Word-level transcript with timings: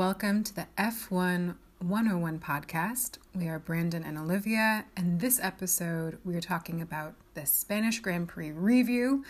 welcome 0.00 0.42
to 0.42 0.54
the 0.54 0.66
F1 0.78 1.56
101 1.80 2.38
podcast. 2.38 3.18
We 3.34 3.48
are 3.48 3.58
Brandon 3.58 4.02
and 4.02 4.16
Olivia, 4.16 4.86
and 4.96 5.20
this 5.20 5.38
episode 5.42 6.16
we 6.24 6.34
are 6.34 6.40
talking 6.40 6.80
about 6.80 7.12
the 7.34 7.44
Spanish 7.44 8.00
Grand 8.00 8.26
Prix 8.26 8.50
review. 8.50 9.26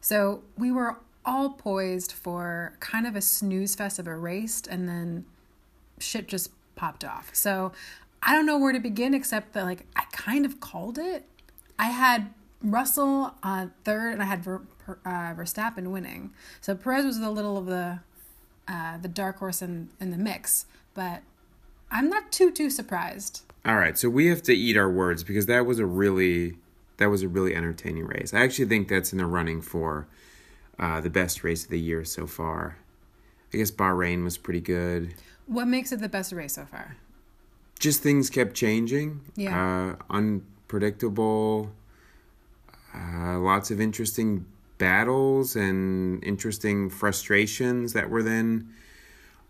So, 0.00 0.42
we 0.56 0.72
were 0.72 0.96
all 1.26 1.50
poised 1.50 2.10
for 2.10 2.72
kind 2.80 3.06
of 3.06 3.14
a 3.14 3.20
snooze 3.20 3.74
fest 3.74 3.98
of 3.98 4.06
a 4.06 4.16
race, 4.16 4.62
and 4.66 4.88
then 4.88 5.26
shit 5.98 6.26
just 6.26 6.52
popped 6.74 7.04
off. 7.04 7.34
So, 7.34 7.72
I 8.22 8.34
don't 8.34 8.46
know 8.46 8.56
where 8.56 8.72
to 8.72 8.80
begin 8.80 9.12
except 9.12 9.52
that, 9.52 9.64
like, 9.64 9.84
I 9.94 10.04
kind 10.12 10.46
of 10.46 10.58
called 10.58 10.96
it. 10.96 11.26
I 11.78 11.90
had 11.90 12.32
Russell 12.62 13.34
on 13.42 13.72
third, 13.84 14.14
and 14.14 14.22
I 14.22 14.24
had 14.24 14.42
Ver, 14.42 14.62
uh, 15.04 15.34
Verstappen 15.34 15.88
winning. 15.88 16.32
So 16.62 16.74
Perez 16.74 17.04
was 17.04 17.18
a 17.18 17.28
little 17.28 17.58
of 17.58 17.66
the 17.66 17.98
uh, 18.68 18.98
the 18.98 19.08
dark 19.08 19.38
horse 19.38 19.62
in 19.62 19.88
in 20.00 20.10
the 20.10 20.18
mix, 20.18 20.66
but 20.94 21.22
I'm 21.90 22.08
not 22.08 22.32
too 22.32 22.50
too 22.50 22.70
surprised. 22.70 23.42
All 23.64 23.76
right, 23.76 23.96
so 23.96 24.10
we 24.10 24.26
have 24.26 24.42
to 24.42 24.54
eat 24.54 24.76
our 24.76 24.90
words 24.90 25.24
because 25.24 25.46
that 25.46 25.64
was 25.64 25.78
a 25.78 25.86
really 25.86 26.56
that 26.98 27.06
was 27.06 27.22
a 27.22 27.28
really 27.28 27.54
entertaining 27.54 28.06
race. 28.06 28.32
I 28.34 28.40
actually 28.40 28.66
think 28.66 28.88
that's 28.88 29.12
in 29.12 29.18
the 29.18 29.26
running 29.26 29.60
for 29.62 30.06
uh, 30.78 31.00
the 31.00 31.10
best 31.10 31.42
race 31.42 31.64
of 31.64 31.70
the 31.70 31.80
year 31.80 32.04
so 32.04 32.26
far. 32.26 32.78
I 33.52 33.56
guess 33.56 33.70
Bahrain 33.70 34.24
was 34.24 34.36
pretty 34.36 34.60
good. 34.60 35.14
What 35.46 35.66
makes 35.66 35.92
it 35.92 36.00
the 36.00 36.08
best 36.08 36.32
race 36.32 36.54
so 36.54 36.64
far? 36.64 36.96
Just 37.78 38.02
things 38.02 38.30
kept 38.30 38.54
changing. 38.54 39.20
Yeah. 39.36 39.96
Uh, 39.98 40.04
unpredictable. 40.10 41.72
Uh, 42.94 43.38
lots 43.38 43.70
of 43.70 43.80
interesting 43.80 44.46
battles 44.84 45.56
and 45.56 46.22
interesting 46.22 46.90
frustrations 46.90 47.94
that 47.94 48.10
were 48.10 48.22
then 48.22 48.68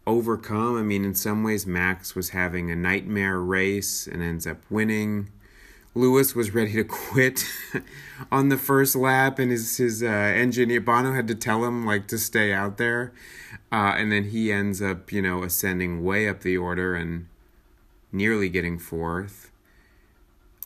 overcome. 0.06 0.78
I 0.78 0.83
mean, 0.83 1.05
in 1.05 1.17
some 1.17 1.42
ways, 1.42 1.67
Max 1.67 2.14
was 2.14 2.28
having 2.28 2.70
a 2.70 2.77
nightmare 2.77 3.41
race 3.41 4.06
and 4.06 4.23
ends 4.23 4.47
up 4.47 4.58
winning. 4.70 5.31
Lewis 5.92 6.36
was 6.36 6.55
ready 6.55 6.73
to 6.75 6.84
quit 7.08 7.45
on 8.31 8.48
the 8.48 8.56
first 8.56 8.95
lap, 8.95 9.41
and 9.41 9.50
his 9.50 9.77
his 9.78 10.05
uh, 10.05 10.06
engineer 10.06 10.81
Bono 10.81 11.12
had 11.12 11.27
to 11.27 11.34
tell 11.34 11.64
him 11.64 11.84
like 11.84 12.06
to 12.08 12.19
stay 12.19 12.53
out 12.53 12.78
there, 12.78 13.12
uh, 13.73 13.95
and 13.97 14.12
then 14.12 14.30
he 14.30 14.53
ends 14.53 14.80
up 14.80 15.11
you 15.11 15.20
know 15.20 15.42
ascending 15.42 16.05
way 16.05 16.28
up 16.28 16.42
the 16.42 16.56
order 16.56 16.95
and 16.95 17.27
nearly 18.12 18.48
getting 18.48 18.78
fourth. 18.78 19.51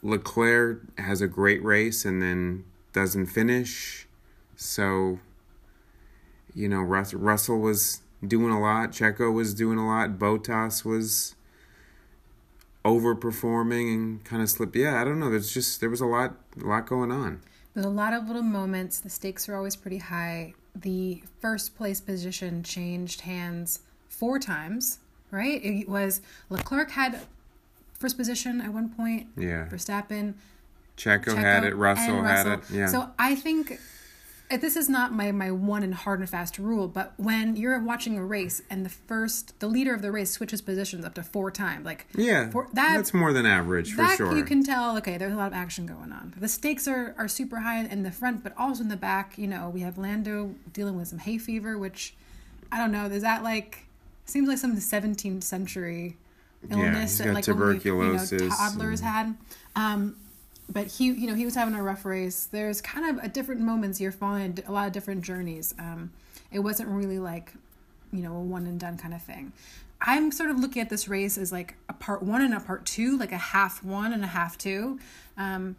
Leclerc 0.02 0.82
has 0.98 1.22
a 1.22 1.26
great 1.26 1.64
race 1.64 2.04
and 2.04 2.20
then 2.20 2.64
doesn't 2.92 3.28
finish. 3.28 4.07
So, 4.60 5.20
you 6.52 6.68
know, 6.68 6.80
Rus- 6.80 7.14
Russell 7.14 7.60
was 7.60 8.02
doing 8.26 8.52
a 8.52 8.60
lot. 8.60 8.90
Checo 8.90 9.32
was 9.32 9.54
doing 9.54 9.78
a 9.78 9.86
lot. 9.86 10.18
Bottas 10.18 10.84
was 10.84 11.36
overperforming 12.84 13.94
and 13.94 14.24
kind 14.24 14.42
of 14.42 14.50
slipped. 14.50 14.74
Yeah, 14.74 15.00
I 15.00 15.04
don't 15.04 15.20
know. 15.20 15.30
There's 15.30 15.54
just 15.54 15.80
there 15.80 15.88
was 15.88 16.00
a 16.00 16.06
lot, 16.06 16.34
a 16.60 16.66
lot 16.66 16.86
going 16.86 17.12
on. 17.12 17.40
There's 17.72 17.86
a 17.86 17.90
lot 17.90 18.12
of 18.12 18.26
little 18.26 18.42
moments. 18.42 18.98
The 18.98 19.10
stakes 19.10 19.48
are 19.48 19.54
always 19.54 19.76
pretty 19.76 19.98
high. 19.98 20.54
The 20.74 21.22
first 21.40 21.76
place 21.76 22.00
position 22.00 22.64
changed 22.64 23.20
hands 23.20 23.82
four 24.08 24.40
times. 24.40 24.98
Right? 25.30 25.64
It 25.64 25.88
was 25.88 26.20
Leclerc 26.50 26.90
had 26.90 27.20
first 27.96 28.16
position 28.16 28.60
at 28.60 28.72
one 28.72 28.88
point. 28.88 29.28
Yeah. 29.36 29.68
Verstappen. 29.70 30.34
Checo, 30.96 31.26
Checo 31.26 31.36
had 31.36 31.62
it. 31.62 31.76
Russell, 31.76 32.18
and 32.18 32.26
had 32.26 32.46
it. 32.48 32.60
Yeah. 32.72 32.86
So 32.88 33.10
I 33.20 33.36
think 33.36 33.78
this 34.56 34.76
is 34.76 34.88
not 34.88 35.12
my 35.12 35.30
my 35.30 35.50
one 35.50 35.82
and 35.82 35.94
hard 35.94 36.20
and 36.20 36.28
fast 36.28 36.58
rule, 36.58 36.88
but 36.88 37.12
when 37.16 37.56
you're 37.56 37.78
watching 37.82 38.16
a 38.16 38.24
race 38.24 38.62
and 38.70 38.84
the 38.84 38.90
first 38.90 39.58
the 39.60 39.66
leader 39.66 39.94
of 39.94 40.00
the 40.00 40.10
race 40.10 40.30
switches 40.30 40.62
positions 40.62 41.04
up 41.04 41.14
to 41.14 41.22
four 41.22 41.50
times, 41.50 41.84
like 41.84 42.06
yeah, 42.14 42.50
for, 42.50 42.66
that 42.72 42.96
that's 42.96 43.12
more 43.12 43.32
than 43.32 43.44
average 43.44 43.92
for 43.92 44.02
that 44.02 44.16
sure. 44.16 44.36
you 44.36 44.44
can 44.44 44.62
tell. 44.62 44.96
Okay, 44.98 45.18
there's 45.18 45.32
a 45.32 45.36
lot 45.36 45.48
of 45.48 45.52
action 45.52 45.86
going 45.86 46.12
on. 46.12 46.34
The 46.38 46.48
stakes 46.48 46.88
are 46.88 47.14
are 47.18 47.28
super 47.28 47.60
high 47.60 47.78
in 47.84 48.02
the 48.02 48.10
front, 48.10 48.42
but 48.42 48.54
also 48.56 48.82
in 48.82 48.88
the 48.88 48.96
back. 48.96 49.36
You 49.36 49.48
know, 49.48 49.68
we 49.68 49.80
have 49.80 49.98
Lando 49.98 50.54
dealing 50.72 50.96
with 50.96 51.08
some 51.08 51.18
hay 51.18 51.38
fever, 51.38 51.76
which 51.76 52.14
I 52.72 52.78
don't 52.78 52.92
know. 52.92 53.06
Is 53.06 53.22
that 53.22 53.42
like 53.42 53.86
seems 54.24 54.48
like 54.48 54.58
some 54.58 54.76
17th 54.76 55.42
century 55.42 56.16
illness 56.70 57.18
he's 57.18 57.26
that 57.26 57.34
like 57.34 57.48
only 57.48 57.78
you 57.78 57.94
know, 57.94 58.18
tuberculosis 58.18 58.56
toddlers 58.56 59.00
and- 59.00 59.08
had. 59.08 59.36
Um, 59.76 60.16
but 60.68 60.86
he, 60.86 61.06
you 61.06 61.26
know, 61.26 61.34
he 61.34 61.44
was 61.44 61.54
having 61.54 61.74
a 61.74 61.82
rough 61.82 62.04
race. 62.04 62.46
There's 62.46 62.80
kind 62.80 63.18
of 63.18 63.24
a 63.24 63.28
different 63.28 63.60
moments 63.60 64.00
you're 64.00 64.12
following 64.12 64.58
a 64.66 64.72
lot 64.72 64.86
of 64.86 64.92
different 64.92 65.22
journeys. 65.22 65.74
Um, 65.78 66.12
it 66.52 66.60
wasn't 66.60 66.90
really 66.90 67.18
like, 67.18 67.52
you 68.12 68.22
know, 68.22 68.36
a 68.36 68.40
one 68.40 68.66
and 68.66 68.78
done 68.78 68.98
kind 68.98 69.14
of 69.14 69.22
thing. 69.22 69.52
I'm 70.00 70.30
sort 70.30 70.50
of 70.50 70.58
looking 70.60 70.80
at 70.82 70.90
this 70.90 71.08
race 71.08 71.38
as 71.38 71.50
like 71.50 71.74
a 71.88 71.92
part 71.92 72.22
one 72.22 72.42
and 72.42 72.54
a 72.54 72.60
part 72.60 72.86
two, 72.86 73.18
like 73.18 73.32
a 73.32 73.38
half 73.38 73.82
one 73.82 74.12
and 74.12 74.22
a 74.22 74.28
half 74.28 74.56
two. 74.56 75.00
Um, 75.36 75.76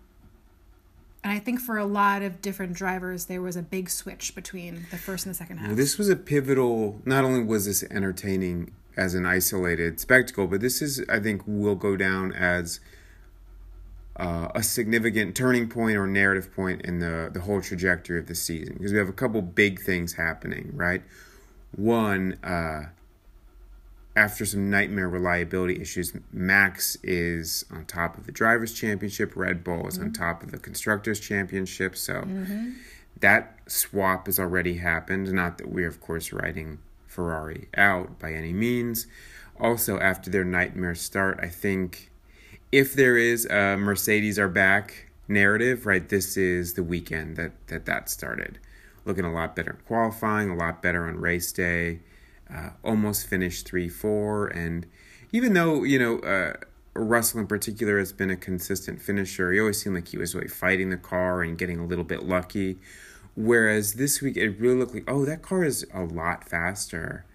and 1.23 1.33
I 1.33 1.39
think 1.39 1.59
for 1.59 1.77
a 1.77 1.85
lot 1.85 2.21
of 2.21 2.41
different 2.41 2.73
drivers, 2.73 3.25
there 3.25 3.41
was 3.41 3.55
a 3.55 3.61
big 3.61 3.89
switch 3.89 4.35
between 4.35 4.85
the 4.89 4.97
first 4.97 5.25
and 5.25 5.33
the 5.33 5.37
second 5.37 5.57
half. 5.57 5.75
This 5.75 5.97
was 5.97 6.09
a 6.09 6.15
pivotal. 6.15 7.01
Not 7.05 7.23
only 7.25 7.43
was 7.43 7.65
this 7.65 7.83
entertaining 7.83 8.71
as 8.97 9.15
an 9.15 9.25
isolated 9.25 9.99
spectacle, 9.99 10.47
but 10.47 10.61
this 10.61 10.81
is, 10.81 11.03
I 11.09 11.19
think, 11.19 11.43
will 11.45 11.75
go 11.75 11.95
down 11.95 12.31
as 12.31 12.79
uh, 14.19 14.49
a 14.53 14.61
significant 14.61 15.35
turning 15.35 15.69
point 15.69 15.97
or 15.97 16.05
narrative 16.05 16.53
point 16.53 16.81
in 16.81 16.99
the 16.99 17.29
the 17.33 17.41
whole 17.41 17.61
trajectory 17.61 18.19
of 18.19 18.27
the 18.27 18.35
season 18.35 18.73
because 18.73 18.91
we 18.91 18.97
have 18.97 19.09
a 19.09 19.13
couple 19.13 19.41
big 19.41 19.81
things 19.81 20.13
happening. 20.13 20.71
Right, 20.73 21.03
one. 21.75 22.37
Uh, 22.43 22.89
after 24.15 24.43
some 24.43 24.69
nightmare 24.69 25.07
reliability 25.07 25.79
issues, 25.79 26.13
Max 26.33 26.97
is 27.03 27.63
on 27.71 27.85
top 27.85 28.17
of 28.17 28.25
the 28.25 28.33
Drivers' 28.33 28.73
Championship. 28.73 29.33
Red 29.33 29.63
Bull 29.63 29.87
is 29.87 29.97
on 29.97 30.11
top 30.11 30.43
of 30.43 30.51
the 30.51 30.57
Constructors' 30.57 31.21
Championship. 31.21 31.95
So 31.95 32.27
that 33.21 33.59
swap 33.67 34.25
has 34.25 34.37
already 34.37 34.77
happened. 34.77 35.31
Not 35.31 35.57
that 35.59 35.69
we're, 35.69 35.87
of 35.87 36.01
course, 36.01 36.33
writing 36.33 36.79
Ferrari 37.07 37.69
out 37.77 38.19
by 38.19 38.33
any 38.33 38.51
means. 38.51 39.07
Also, 39.59 39.99
after 39.99 40.29
their 40.29 40.43
nightmare 40.43 40.95
start, 40.95 41.39
I 41.41 41.47
think 41.47 42.08
if 42.71 42.93
there 42.93 43.17
is 43.17 43.45
a 43.45 43.77
Mercedes 43.77 44.37
are 44.37 44.49
back 44.49 45.11
narrative, 45.27 45.85
right, 45.85 46.07
this 46.07 46.37
is 46.37 46.73
the 46.73 46.83
weekend 46.83 47.35
that 47.37 47.51
that, 47.67 47.85
that 47.85 48.09
started. 48.09 48.59
Looking 49.05 49.25
a 49.25 49.33
lot 49.33 49.55
better 49.55 49.71
in 49.71 49.77
qualifying, 49.87 50.49
a 50.49 50.55
lot 50.55 50.81
better 50.81 51.07
on 51.07 51.17
race 51.17 51.51
day. 51.51 52.01
Uh, 52.53 52.71
almost 52.83 53.27
finished 53.27 53.67
3 53.67 53.87
4. 53.87 54.47
And 54.47 54.85
even 55.31 55.53
though, 55.53 55.83
you 55.83 55.99
know, 55.99 56.19
uh, 56.19 56.53
Russell 56.93 57.39
in 57.39 57.47
particular 57.47 57.99
has 57.99 58.11
been 58.11 58.29
a 58.29 58.35
consistent 58.35 59.01
finisher, 59.01 59.51
he 59.51 59.59
always 59.59 59.81
seemed 59.81 59.95
like 59.95 60.09
he 60.09 60.17
was 60.17 60.35
really 60.35 60.47
fighting 60.47 60.89
the 60.89 60.97
car 60.97 61.41
and 61.41 61.57
getting 61.57 61.79
a 61.79 61.85
little 61.85 62.03
bit 62.03 62.23
lucky. 62.23 62.79
Whereas 63.35 63.93
this 63.93 64.21
week, 64.21 64.35
it 64.35 64.59
really 64.59 64.77
looked 64.77 64.93
like, 64.93 65.05
oh, 65.07 65.25
that 65.25 65.41
car 65.41 65.63
is 65.63 65.85
a 65.93 66.01
lot 66.01 66.49
faster 66.49 67.25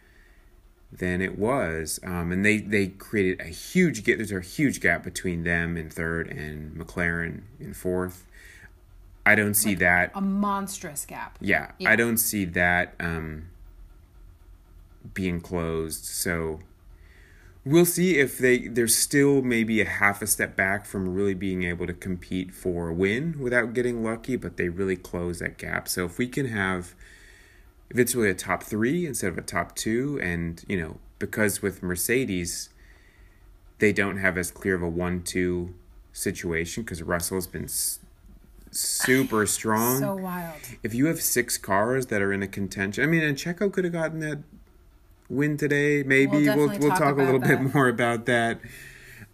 than 0.99 1.21
it 1.21 1.39
was. 1.39 1.99
Um, 2.05 2.33
and 2.33 2.45
they, 2.45 2.59
they 2.59 2.89
created 2.89 3.41
a 3.41 3.51
huge 3.51 4.05
gap. 4.05 4.19
There's 4.19 4.33
a 4.33 4.41
huge 4.41 4.81
gap 4.81 5.03
between 5.03 5.45
them 5.45 5.77
in 5.77 5.91
third 5.91 6.29
and 6.29 6.77
McLaren 6.77 7.43
in 7.59 7.75
fourth. 7.75 8.27
I 9.27 9.35
don't 9.35 9.55
see 9.55 9.75
that. 9.77 10.13
a 10.15 10.21
monstrous 10.21 11.07
gap. 11.07 11.39
Yeah, 11.41 11.73
Yeah. 11.79 11.91
I 11.91 11.97
don't 11.97 12.19
see 12.19 12.45
that 12.45 12.95
um, 13.01 13.49
being 15.15 15.41
closed. 15.41 16.05
So 16.05 16.61
we'll 17.65 17.87
see 17.87 18.19
if 18.19 18.37
they 18.39 18.69
they're 18.69 18.87
still 18.87 19.41
maybe 19.41 19.81
a 19.81 19.87
half 19.87 20.21
a 20.21 20.27
step 20.27 20.57
back 20.57 20.85
from 20.85 21.15
really 21.15 21.35
being 21.35 21.63
able 21.63 21.87
to 21.87 21.95
compete 21.95 22.53
for 22.53 22.89
a 22.89 22.95
win 22.95 23.37
without 23.39 23.73
getting 23.73 24.05
lucky, 24.05 24.37
but 24.37 24.57
they 24.59 24.69
really 24.69 24.97
close 24.97 25.39
that 25.39 25.57
gap. 25.57 25.89
So 25.89 26.05
if 26.05 26.19
we 26.19 26.29
can 26.29 26.47
have 26.47 26.95
if 27.91 27.99
it's 27.99 28.15
really 28.15 28.31
a 28.31 28.35
top 28.35 28.63
three 28.63 29.07
instead 29.07 29.29
of 29.29 29.39
a 29.39 29.43
top 29.43 29.75
two, 29.77 30.19
and 30.23 30.65
you 30.69 30.81
know 30.81 30.99
because 31.19 31.63
with 31.63 31.83
Mercedes 31.83 32.69
they 33.79 33.93
don't 33.93 34.19
have 34.19 34.39
as 34.39 34.51
clear 34.51 34.75
of 34.77 34.83
a 34.83 34.89
one-two 34.89 35.75
situation 36.13 36.83
because 36.85 37.03
Russell's 37.03 37.47
been 37.47 37.65
s- 37.65 37.99
super 38.71 39.47
strong 39.59 39.99
So 40.01 40.15
wild. 40.17 40.55
if 40.83 40.95
you 40.95 41.07
have 41.07 41.21
six 41.21 41.59
cars 41.59 42.07
that 42.07 42.23
are 42.23 42.33
in 42.33 42.43
a 42.43 42.47
contention, 42.49 43.03
I 43.05 43.07
mean, 43.07 43.23
and 43.23 43.37
Checo 43.37 43.73
could 43.73 43.85
have 43.85 43.93
gotten 43.93 44.21
that 44.21 44.39
win 45.29 45.57
today. 45.57 46.03
Maybe 46.05 46.47
We'll 46.47 46.57
we'll 46.57 46.69
definitely 46.69 46.79
we'll, 46.79 46.89
talk 46.91 46.99
talk, 47.01 47.15
a 47.15 47.19
little 47.23 47.37
about 47.37 47.49
bit 47.49 47.75
more 47.75 47.89
about 47.89 48.27
that. 48.27 48.61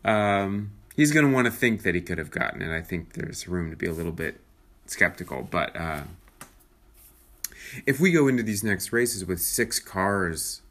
Um, 0.05 0.71
he's 0.97 1.13
going 1.13 1.27
to 1.27 1.33
want 1.33 1.47
to 1.47 1.51
think 1.51 1.83
that 1.83 1.95
he 1.95 2.01
could 2.01 2.19
have 2.19 2.31
gotten 2.31 2.63
it. 2.63 2.75
I 2.75 2.81
think 2.81 3.13
there's 3.15 3.47
room 3.47 3.71
to 3.71 3.77
be 3.77 3.87
a 3.87 3.93
little 3.93 4.13
bit 4.13 4.41
skeptical, 4.87 5.47
but 5.51 5.77
uh, 5.77 6.03
if 7.87 8.01
we 8.01 8.11
go 8.13 8.29
into 8.29 8.43
these 8.43 8.63
next 8.65 8.93
races 8.93 9.25
with 9.25 9.41
six 9.41 9.79
cars 9.79 10.63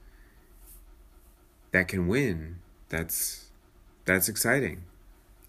that 1.72 1.88
can 1.88 2.08
win, 2.08 2.58
that's 2.90 3.48
that's 4.06 4.28
exciting. 4.30 4.84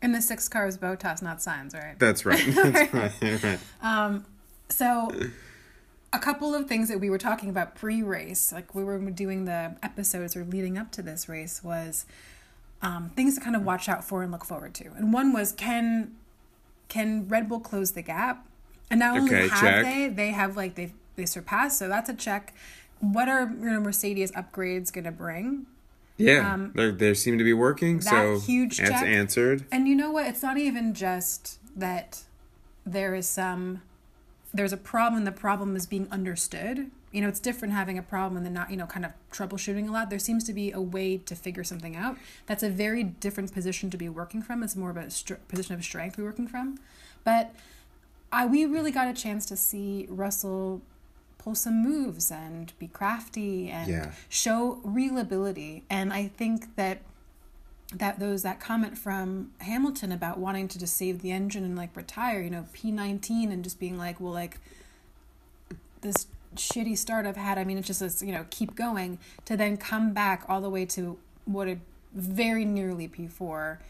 And 0.03 0.15
the 0.15 0.23
six 0.23 0.49
cars, 0.49 0.79
Bottas, 0.79 1.23
not 1.23 1.39
Sainz, 1.39 1.75
right? 1.75 1.99
That's 1.99 2.25
right. 2.27 2.43
That's 2.55 2.93
right. 2.95 3.43
right. 3.83 4.23
So 4.69 5.11
a 6.13 6.19
couple 6.19 6.55
of 6.55 6.67
things 6.67 6.89
that 6.89 7.01
we 7.01 7.11
were 7.11 7.19
talking 7.19 7.49
about 7.51 7.75
pre-race, 7.75 8.53
like 8.53 8.75
we 8.75 8.83
were 8.85 8.99
doing 8.99 9.45
the 9.45 9.77
episodes 9.83 10.37
or 10.37 10.45
leading 10.45 10.79
up 10.79 10.91
to 10.93 11.03
this 11.03 11.29
race, 11.29 11.63
was 11.63 12.07
um, 12.83 13.11
things 13.11 13.35
to 13.37 13.41
kind 13.41 13.57
of 13.57 13.65
watch 13.65 13.89
out 13.89 14.05
for 14.05 14.23
and 14.23 14.33
look 14.33 14.45
forward 14.45 14.75
to. 14.75 14.87
And 14.97 15.13
one 15.13 15.33
was 15.33 15.53
can 15.53 16.13
can 16.89 17.29
Red 17.29 17.49
Bull 17.49 17.61
close 17.61 17.93
the 17.93 18.03
gap? 18.03 18.47
And 18.91 19.01
not 19.01 19.17
only 19.19 19.33
Okay, 19.33 19.49
have 19.49 19.61
check. 19.61 19.85
they, 19.85 20.09
they 20.09 20.31
have 20.31 20.57
like 20.57 20.75
they 20.75 20.93
they 21.21 21.27
surpassed, 21.27 21.79
so 21.79 21.89
that's 21.89 22.09
a 22.09 22.15
check. 22.15 22.55
What 23.01 23.29
are 23.29 23.43
you 23.43 23.71
know, 23.71 23.81
Mercedes 23.81 24.33
upgrades 24.33 24.93
going 24.93 25.05
to 25.05 25.13
bring? 25.13 25.67
Yeah, 26.17 26.69
they 26.75 26.91
they 26.91 27.15
seem 27.15 27.39
to 27.39 27.45
be 27.45 27.53
working. 27.53 27.97
Um, 27.97 28.03
so 28.03 28.41
huge 28.41 28.79
that's 28.79 28.91
check- 28.91 29.05
answered. 29.05 29.65
And 29.73 29.89
you 29.89 29.95
know 29.95 30.11
what? 30.11 30.27
It's 30.27 30.43
not 30.43 30.59
even 30.59 30.93
just 30.95 31.59
that 31.77 32.23
there 32.85 33.15
is 33.15 33.29
some 33.29 33.83
there's 34.53 34.73
a 34.73 34.77
problem. 34.77 35.25
The 35.25 35.33
problem 35.33 35.77
is 35.77 35.87
being 35.87 36.09
understood. 36.11 36.91
You 37.13 37.23
know, 37.23 37.29
it's 37.29 37.41
different 37.41 37.75
having 37.75 37.99
a 37.99 38.03
problem 38.03 38.37
and 38.37 38.47
then 38.47 38.53
not, 38.53 38.71
you 38.71 38.77
know, 38.77 38.87
kind 38.87 39.05
of 39.05 39.13
troubleshooting 39.33 39.89
a 39.89 39.93
lot. 39.93 40.11
There 40.11 40.19
seems 40.19 40.45
to 40.45 40.53
be 40.53 40.71
a 40.71 40.81
way 40.81 41.17
to 41.19 41.35
figure 41.35 41.65
something 41.65 41.97
out. 41.97 42.17
That's 42.47 42.63
a 42.63 42.71
very 42.71 43.03
different 43.03 43.53
position 43.53 43.91
to 43.91 43.97
be 43.97 44.09
working 44.09 44.43
from. 44.43 44.63
It's 44.63 44.77
more 44.77 44.91
of 44.91 44.97
a 44.97 45.11
str- 45.11 45.35
position 45.49 45.75
of 45.75 45.83
strength 45.83 46.19
we're 46.19 46.25
working 46.25 46.47
from. 46.47 46.79
But 47.25 47.53
I, 48.33 48.47
we 48.47 48.65
really 48.65 48.93
got 48.93 49.09
a 49.09 49.13
chance 49.13 49.45
to 49.47 49.57
see 49.57 50.07
Russell 50.09 50.83
pull 51.41 51.55
some 51.55 51.83
moves 51.83 52.31
and 52.31 52.73
be 52.79 52.87
crafty 52.87 53.71
and 53.71 53.89
Yeah. 53.91 54.13
show 54.29 54.79
real 54.85 55.17
ability. 55.19 55.85
And 55.89 56.13
I 56.13 56.29
think 56.29 56.77
that 56.77 57.01
that 57.93 58.21
those 58.21 58.43
that 58.43 58.61
comment 58.61 58.97
from 58.97 59.51
Hamilton 59.59 60.13
about 60.13 60.39
wanting 60.39 60.69
to 60.69 60.79
just 60.79 60.97
save 60.97 61.23
the 61.23 61.33
engine 61.33 61.65
and 61.65 61.75
like 61.77 61.97
retire, 61.97 62.41
you 62.41 62.51
know, 62.51 62.67
P 62.73 62.93
nineteen 62.93 63.51
and 63.51 63.65
just 63.65 63.81
being 63.81 63.99
like, 63.99 64.21
well, 64.21 64.33
like 64.33 64.61
this 66.03 66.27
shitty 66.55 66.97
start 66.97 67.27
I've 67.27 67.37
had. 67.37 67.59
I 67.59 67.65
mean, 67.65 67.79
it's 67.79 67.87
just 67.89 68.01
this, 68.01 68.23
you 68.23 68.33
know, 68.33 68.47
keep 68.51 68.75
going 68.77 69.19
to 69.47 69.57
then 69.57 69.77
come 69.77 70.13
back 70.13 70.45
all 70.49 70.61
the 70.61 70.71
way 70.71 70.85
to 70.87 71.19
what 71.47 71.67
a 71.69 71.79
very 72.15 72.65
nearly 72.65 73.09
P 73.09 73.27
four. 73.27 73.81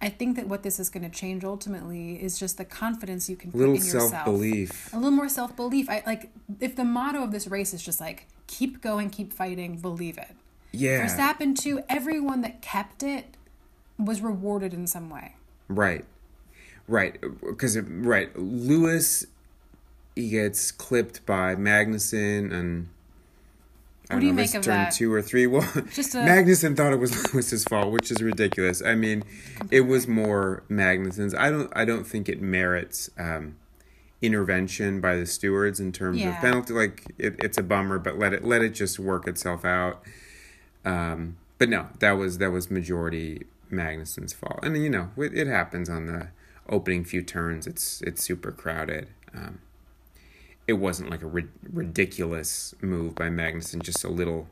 I 0.00 0.08
think 0.08 0.36
that 0.36 0.46
what 0.46 0.62
this 0.62 0.78
is 0.78 0.90
going 0.90 1.02
to 1.02 1.08
change 1.16 1.44
ultimately 1.44 2.22
is 2.22 2.38
just 2.38 2.56
the 2.56 2.64
confidence 2.64 3.28
you 3.28 3.34
can 3.36 3.50
put 3.50 3.58
Little 3.58 3.74
in 3.74 3.80
yourself. 3.80 4.10
self 4.10 4.24
belief. 4.24 4.92
A 4.92 4.96
little 4.96 5.10
more 5.10 5.28
self 5.28 5.56
belief. 5.56 5.90
I 5.90 6.02
like 6.06 6.30
if 6.60 6.76
the 6.76 6.84
motto 6.84 7.22
of 7.22 7.32
this 7.32 7.48
race 7.48 7.74
is 7.74 7.82
just 7.82 8.00
like 8.00 8.26
keep 8.46 8.80
going, 8.80 9.10
keep 9.10 9.32
fighting, 9.32 9.76
believe 9.78 10.16
it. 10.18 10.30
Yeah, 10.70 11.06
For 11.06 11.14
Verstappen 11.16 11.58
too. 11.58 11.82
Everyone 11.88 12.42
that 12.42 12.60
kept 12.62 13.02
it 13.02 13.36
was 13.98 14.20
rewarded 14.20 14.72
in 14.72 14.86
some 14.86 15.10
way. 15.10 15.34
right, 15.68 16.04
right. 16.86 17.18
Because 17.40 17.76
right, 17.80 18.30
Lewis, 18.38 19.26
he 20.14 20.30
gets 20.30 20.70
clipped 20.70 21.26
by 21.26 21.56
Magnussen 21.56 22.52
and. 22.52 22.88
What 24.16 24.20
don't 24.20 24.26
you 24.26 24.32
know, 24.32 24.36
make 24.42 24.54
of 24.54 24.62
turn 24.62 24.74
that? 24.74 24.92
two 24.92 25.12
or 25.12 25.20
three. 25.22 25.46
Well, 25.48 25.70
Just 25.92 26.14
a- 26.14 26.18
Magnussen 26.18 26.76
thought 26.76 26.92
it 26.92 26.98
was 26.98 27.12
Lewis's 27.34 27.64
fault, 27.64 27.92
which 27.92 28.10
is 28.10 28.22
ridiculous. 28.22 28.82
I 28.84 28.94
mean, 28.94 29.22
it 29.70 29.82
was 29.82 30.08
more 30.08 30.62
Magnussen's. 30.70 31.34
I 31.34 31.50
don't. 31.50 31.70
I 31.76 31.84
don't 31.84 32.04
think 32.04 32.28
it 32.28 32.40
merits 32.40 33.10
um, 33.18 33.56
intervention 34.22 35.00
by 35.00 35.16
the 35.16 35.26
stewards 35.26 35.78
in 35.80 35.92
terms 35.92 36.18
Yeah. 36.20 36.30
of 36.34 36.40
penalty. 36.40 36.72
Like 36.72 37.04
it, 37.18 37.36
it's 37.38 37.58
a 37.58 37.62
bummer, 37.62 37.98
but 37.98 38.18
let 38.18 38.32
it 38.32 38.44
let 38.44 38.62
it 38.62 38.70
just 38.70 38.98
work 38.98 39.26
itself 39.28 39.64
out. 39.64 40.02
Um, 40.84 41.36
but 41.58 41.68
no, 41.68 41.88
that 41.98 42.12
was 42.12 42.38
that 42.38 42.50
was 42.50 42.70
majority 42.70 43.42
Magnussen's 43.70 44.32
fault, 44.32 44.60
and 44.62 44.76
you 44.82 44.88
know 44.90 45.10
it, 45.16 45.36
it 45.36 45.46
happens 45.46 45.88
on 45.88 46.06
the 46.06 46.28
opening 46.68 47.04
few 47.04 47.22
turns. 47.22 47.66
It's 47.66 48.00
it's 48.02 48.22
super 48.22 48.52
crowded. 48.52 49.08
Um, 49.34 49.58
it 50.68 50.74
wasn't 50.74 51.10
like 51.10 51.22
a 51.22 51.26
ri- 51.26 51.48
ridiculous 51.72 52.74
move 52.82 53.14
by 53.14 53.28
Magnussen, 53.28 53.82
just 53.82 54.04
a 54.04 54.08
little 54.08 54.46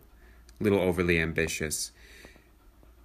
little 0.59 0.81
overly 0.81 1.21
ambitious. 1.21 1.93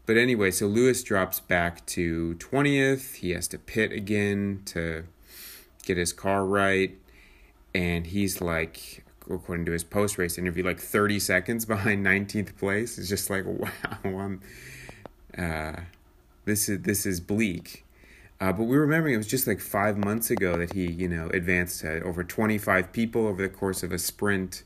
But 0.06 0.18
anyway, 0.18 0.52
so 0.52 0.66
Lewis 0.66 1.04
drops 1.04 1.42
back 1.42 1.86
to 1.88 2.36
20th. 2.36 3.16
He 3.16 3.31
has 3.31 3.48
to 3.50 3.60
pit 3.60 3.92
again 3.92 4.62
to 4.68 5.04
get 5.84 5.98
his 5.98 6.13
car 6.13 6.46
right. 6.46 6.98
And 7.75 8.08
he's 8.08 8.42
like, 8.42 9.04
according 9.30 9.66
to 9.66 9.74
his 9.74 9.84
post 9.84 10.18
race 10.18 10.38
interview, 10.38 10.63
like 10.63 10.80
30 10.80 11.19
seconds 11.19 11.66
behind 11.75 12.06
19th 12.06 12.58
place. 12.58 12.98
It's 12.98 13.10
just 13.10 13.30
like, 13.30 13.46
wow, 13.46 13.69
I'm, 14.04 14.42
uh, 15.38 15.81
this 16.46 16.69
is 16.69 16.81
this 16.81 17.06
is 17.06 17.19
bleak. 17.19 17.86
Uh, 18.41 18.51
but 18.51 18.63
we 18.63 18.75
were 18.75 18.81
remembering 18.81 19.13
it 19.13 19.17
was 19.17 19.27
just 19.27 19.45
like 19.45 19.59
five 19.59 19.99
months 19.99 20.31
ago 20.31 20.57
that 20.57 20.73
he, 20.73 20.91
you 20.91 21.07
know, 21.07 21.29
advanced 21.31 21.81
to 21.81 22.01
over 22.01 22.23
25 22.23 22.91
people 22.91 23.27
over 23.27 23.39
the 23.39 23.47
course 23.47 23.83
of 23.83 23.91
a 23.91 23.99
sprint 23.99 24.63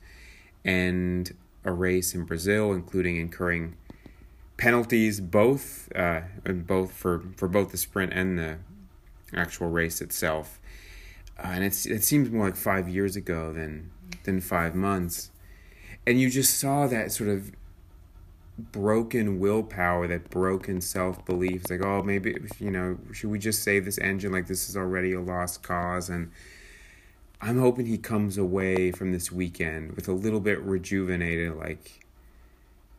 and 0.63 1.35
a 1.65 1.73
race 1.73 2.15
in 2.15 2.23
Brazil, 2.23 2.71
including 2.71 3.17
incurring 3.17 3.75
penalties 4.55 5.19
both, 5.19 5.89
uh, 5.93 6.21
both 6.45 6.93
for, 6.93 7.25
for 7.35 7.49
both 7.49 7.71
the 7.71 7.77
sprint 7.77 8.13
and 8.13 8.39
the 8.39 8.57
actual 9.33 9.69
race 9.69 9.99
itself. 9.99 10.61
Uh, 11.37 11.47
and 11.47 11.65
it's 11.65 11.85
it 11.85 12.01
seems 12.01 12.31
more 12.31 12.45
like 12.45 12.55
five 12.55 12.87
years 12.87 13.17
ago 13.17 13.51
than 13.51 13.91
than 14.23 14.39
five 14.39 14.73
months, 14.73 15.31
and 16.07 16.17
you 16.17 16.29
just 16.29 16.57
saw 16.57 16.87
that 16.87 17.11
sort 17.11 17.29
of 17.29 17.51
broken 18.57 19.39
willpower, 19.39 20.07
that 20.07 20.29
broken 20.29 20.81
self 20.81 21.25
belief. 21.25 21.61
It's 21.63 21.71
like, 21.71 21.83
oh, 21.83 22.01
maybe 22.03 22.35
you 22.59 22.71
know, 22.71 22.97
should 23.11 23.29
we 23.29 23.39
just 23.39 23.63
save 23.63 23.85
this 23.85 23.97
engine? 23.97 24.31
Like 24.31 24.47
this 24.47 24.69
is 24.69 24.77
already 24.77 25.13
a 25.13 25.21
lost 25.21 25.63
cause, 25.63 26.09
and 26.09 26.31
I'm 27.41 27.59
hoping 27.59 27.85
he 27.85 27.97
comes 27.97 28.37
away 28.37 28.91
from 28.91 29.11
this 29.11 29.31
weekend 29.31 29.93
with 29.95 30.07
a 30.07 30.13
little 30.13 30.39
bit 30.39 30.61
rejuvenated. 30.61 31.55
Like, 31.55 32.05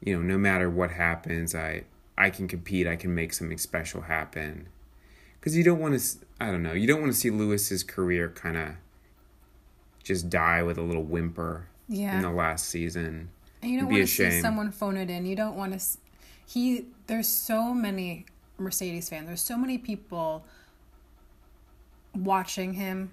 you 0.00 0.14
know, 0.16 0.22
no 0.22 0.38
matter 0.38 0.68
what 0.68 0.90
happens, 0.90 1.54
I 1.54 1.84
I 2.18 2.30
can 2.30 2.48
compete. 2.48 2.86
I 2.86 2.96
can 2.96 3.14
make 3.14 3.32
something 3.32 3.58
special 3.58 4.02
happen. 4.02 4.68
Because 5.40 5.56
you 5.56 5.62
don't 5.62 5.78
want 5.78 5.98
to, 5.98 6.18
I 6.40 6.50
don't 6.50 6.62
know, 6.62 6.72
you 6.72 6.86
don't 6.88 7.00
want 7.00 7.12
to 7.12 7.18
see 7.18 7.30
Lewis's 7.30 7.84
career 7.84 8.28
kind 8.30 8.56
of 8.56 8.70
just 10.02 10.28
die 10.28 10.62
with 10.62 10.76
a 10.76 10.82
little 10.82 11.04
whimper 11.04 11.68
Yeah. 11.88 12.16
in 12.16 12.22
the 12.22 12.30
last 12.30 12.68
season. 12.68 13.30
And 13.62 13.70
you 13.72 13.80
don't 13.80 13.88
want 13.90 14.02
to 14.02 14.06
see 14.06 14.30
shame. 14.30 14.42
someone 14.42 14.70
phone 14.70 14.96
it 14.96 15.10
in. 15.10 15.26
You 15.26 15.34
don't 15.36 15.56
want 15.56 15.72
to. 15.72 15.76
s- 15.76 15.98
He 16.46 16.86
there's 17.06 17.28
so 17.28 17.72
many 17.74 18.26
Mercedes 18.58 19.08
fans. 19.08 19.26
There's 19.26 19.40
so 19.42 19.56
many 19.56 19.78
people 19.78 20.44
watching 22.14 22.74
him. 22.74 23.10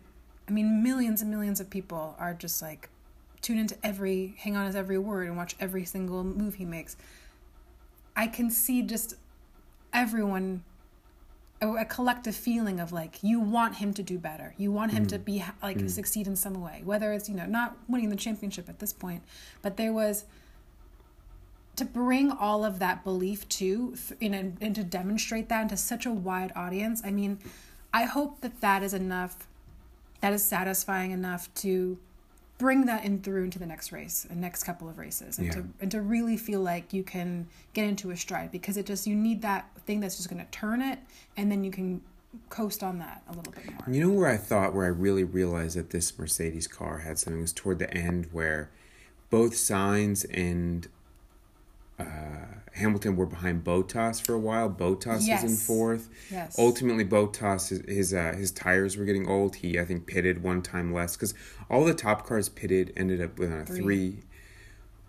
I 0.48 0.52
mean, 0.52 0.84
millions 0.84 1.22
and 1.22 1.32
millions 1.32 1.60
of 1.60 1.70
people 1.70 2.16
are 2.20 2.34
just 2.34 2.62
like 2.62 2.90
tune 3.42 3.58
into 3.58 3.76
every, 3.84 4.36
hang 4.40 4.56
on 4.56 4.66
his 4.68 4.76
every 4.76 4.98
word, 4.98 5.28
and 5.28 5.38
watch 5.38 5.56
every 5.60 5.86
single 5.86 6.24
move 6.24 6.56
he 6.56 6.66
makes. 6.66 6.96
I 8.16 8.28
can 8.28 8.50
see 8.50 8.82
just 8.84 9.16
everyone 9.92 10.64
a, 11.64 11.82
a 11.82 11.86
collective 11.86 12.36
feeling 12.36 12.80
of 12.80 12.92
like 12.92 13.24
you 13.24 13.40
want 13.40 13.76
him 13.76 13.94
to 13.94 14.04
do 14.04 14.18
better. 14.18 14.54
You 14.58 14.72
want 14.72 14.92
him 14.92 15.08
to 15.08 15.18
mm. 15.18 15.26
be 15.26 15.44
like 15.62 15.78
mm. 15.78 15.90
succeed 15.90 16.28
in 16.28 16.36
some 16.36 16.62
way 16.62 16.82
whether 16.84 17.14
it's 17.14 17.30
you 17.30 17.36
know 17.36 17.46
not 17.46 17.78
winning 17.88 18.10
the 18.10 18.16
championship 18.16 18.70
at 18.70 18.80
this 18.80 18.94
point 18.94 19.24
but 19.62 19.78
there 19.78 19.94
was 19.94 20.26
to 21.76 21.86
bring 21.86 22.32
all 22.32 22.64
of 22.64 22.80
that 22.80 23.04
belief 23.04 23.48
to 23.50 23.96
in 24.20 24.34
and 24.34 24.76
to 24.76 24.84
demonstrate 24.84 25.50
that 25.50 25.64
into 25.64 25.78
such 25.78 26.06
a 26.06 26.12
wide 26.12 26.52
audience 26.56 27.02
i 27.06 27.12
mean 27.12 27.40
i 27.94 28.04
hope 28.04 28.42
that 28.42 28.62
that 28.62 28.84
is 28.84 28.94
enough 28.94 29.48
that 30.22 30.34
is 30.34 30.44
satisfying 30.44 31.12
enough 31.12 31.54
to 31.56 31.98
bring 32.64 32.86
that 32.86 33.04
in 33.04 33.20
through 33.22 33.44
into 33.44 33.60
the 33.60 33.66
next 33.66 33.92
race 33.92 34.26
and 34.30 34.40
next 34.40 34.64
couple 34.64 34.88
of 34.88 34.98
races 34.98 35.38
and 35.38 35.48
Yeah. 35.48 35.54
to 35.54 35.66
and 35.82 35.92
to 35.92 36.02
really 36.02 36.38
feel 36.38 36.62
like 36.62 36.94
you 36.94 37.04
can 37.04 37.48
get 37.74 37.86
into 37.90 38.10
a 38.10 38.16
stride 38.16 38.54
because 38.54 38.78
it 38.78 38.86
just 38.86 39.06
you 39.06 39.16
need 39.16 39.42
that 39.42 39.70
thing 39.86 40.00
that's 40.00 40.16
just 40.16 40.30
going 40.30 40.42
to 40.44 40.50
turn 40.50 40.82
it 40.82 41.00
and 41.36 41.52
then 41.52 41.66
you 41.66 41.72
can 41.72 42.00
coast 42.50 42.82
on 42.82 43.00
that 43.00 43.22
a 43.28 43.34
little 43.34 43.52
bit 43.52 43.66
more 43.70 43.94
You 43.94 44.08
know 44.08 44.14
where 44.14 44.30
I 44.30 44.38
thought 44.38 44.74
where 44.74 44.86
I 44.86 44.90
really 45.08 45.26
realized 45.26 45.76
that 45.78 45.90
this 45.90 46.18
Mercedes 46.18 46.68
car 46.68 47.00
had 47.00 47.20
something 47.20 47.42
was 47.42 47.52
toward 47.52 47.80
the 47.80 47.94
end 47.94 48.30
where 48.32 48.70
both 49.30 49.54
Sainz 49.56 50.26
and 50.34 50.88
uh, 52.00 52.04
Hamilton 52.74 53.16
were 53.16 53.26
behind 53.26 53.64
Bottas 53.64 54.22
for 54.22 54.34
a 54.34 54.40
while. 54.40 54.70
Bottas 54.70 55.28
was 55.30 55.44
in 55.44 55.56
fourth. 55.56 56.10
Yes. 56.32 56.58
Ultimately, 56.58 57.06
Bottas 57.06 57.70
his 57.70 57.82
his, 57.88 58.14
uh, 58.14 58.34
his 58.34 58.52
tires 58.52 58.98
were 58.98 59.06
getting 59.06 59.28
old. 59.28 59.56
He 59.58 59.80
I 59.80 59.86
think 59.86 60.08
pitted 60.08 60.42
one 60.44 60.62
time 60.62 60.94
less 60.94 61.16
because 61.16 61.34
all 61.70 61.86
the 61.86 61.94
top 61.94 62.26
cars 62.26 62.50
pitted 62.50 62.92
ended 62.98 63.22
up 63.22 63.38
with 63.38 63.52
a 63.52 63.66
Three. 63.66 63.82
three 63.82 64.18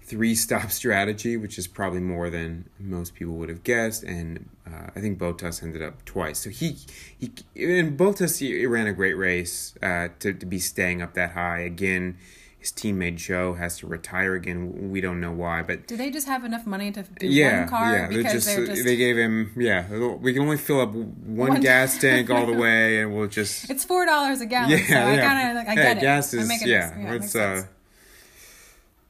three 0.07 0.35
stop 0.35 0.71
strategy, 0.81 1.37
which 1.37 1.59
is 1.59 1.67
probably 1.67 2.01
more 2.01 2.29
than 2.29 2.69
most 2.79 3.15
people 3.15 3.35
would 3.35 3.49
have 3.49 3.63
guessed. 3.65 4.03
And 4.03 4.51
uh, 4.67 4.91
I 4.95 5.01
think 5.01 5.19
Bottas 5.19 5.63
ended 5.63 5.83
up 5.83 6.05
twice. 6.05 6.39
So 6.41 6.51
he 6.51 6.77
he 7.19 7.33
and 7.57 7.99
Bottas 7.99 8.39
he 8.39 8.67
ran 8.67 8.87
a 8.87 8.93
great 8.93 9.15
race 9.15 9.75
uh, 9.83 10.09
to 10.21 10.35
to 10.35 10.47
be 10.47 10.59
staying 10.59 11.01
up 11.01 11.15
that 11.15 11.33
high 11.33 11.61
again. 11.61 12.19
His 12.65 12.73
teammate 12.73 13.17
Zhou 13.17 13.59
has 13.59 13.77
to 13.81 13.87
retire 13.87 14.35
again. 14.35 14.91
We 14.91 15.03
don't 15.03 15.21
know 15.21 15.33
why, 15.33 15.63
but 15.63 15.87
do 15.87 15.99
they 15.99 16.11
just 16.11 16.27
have 16.27 16.47
enough 16.47 16.65
money 16.65 16.91
to 16.93 17.03
do 17.03 17.27
yeah, 17.27 17.61
one 17.61 17.69
car 17.69 17.93
yeah. 17.93 18.09
Because 18.09 18.33
just, 18.33 18.47
they're 18.47 18.65
just 18.65 18.85
they 18.85 18.97
gave 18.97 19.19
him 19.19 19.53
yeah. 19.55 19.87
We 20.15 20.33
can 20.33 20.41
only 20.41 20.57
fill 20.57 20.81
up 20.81 20.93
one, 20.95 21.13
One- 21.51 21.61
gas 21.61 21.99
tank 22.01 22.31
all 22.31 22.47
the 22.47 22.55
way, 22.55 23.03
and 23.03 23.15
we'll 23.15 23.27
just 23.27 23.69
it's 23.69 23.85
four 23.85 24.07
dollars 24.07 24.41
a 24.41 24.47
gallon 24.47 24.71
yeah 24.71 24.79
so 24.79 24.95
i 24.95 25.15
yeah. 25.15 25.29
kind 25.29 25.51
of 25.51 25.57
like 25.57 25.67
i 25.69 25.71
Hey, 25.73 25.83
get 25.89 25.97
it 25.99 26.01
gas 26.01 26.33
I 26.33 26.39
is 26.39 26.63
it- 26.63 26.67
yeah. 26.67 26.99
it 26.99 27.11
makes 27.11 27.25
It's 27.27 27.37
uh. 27.37 27.65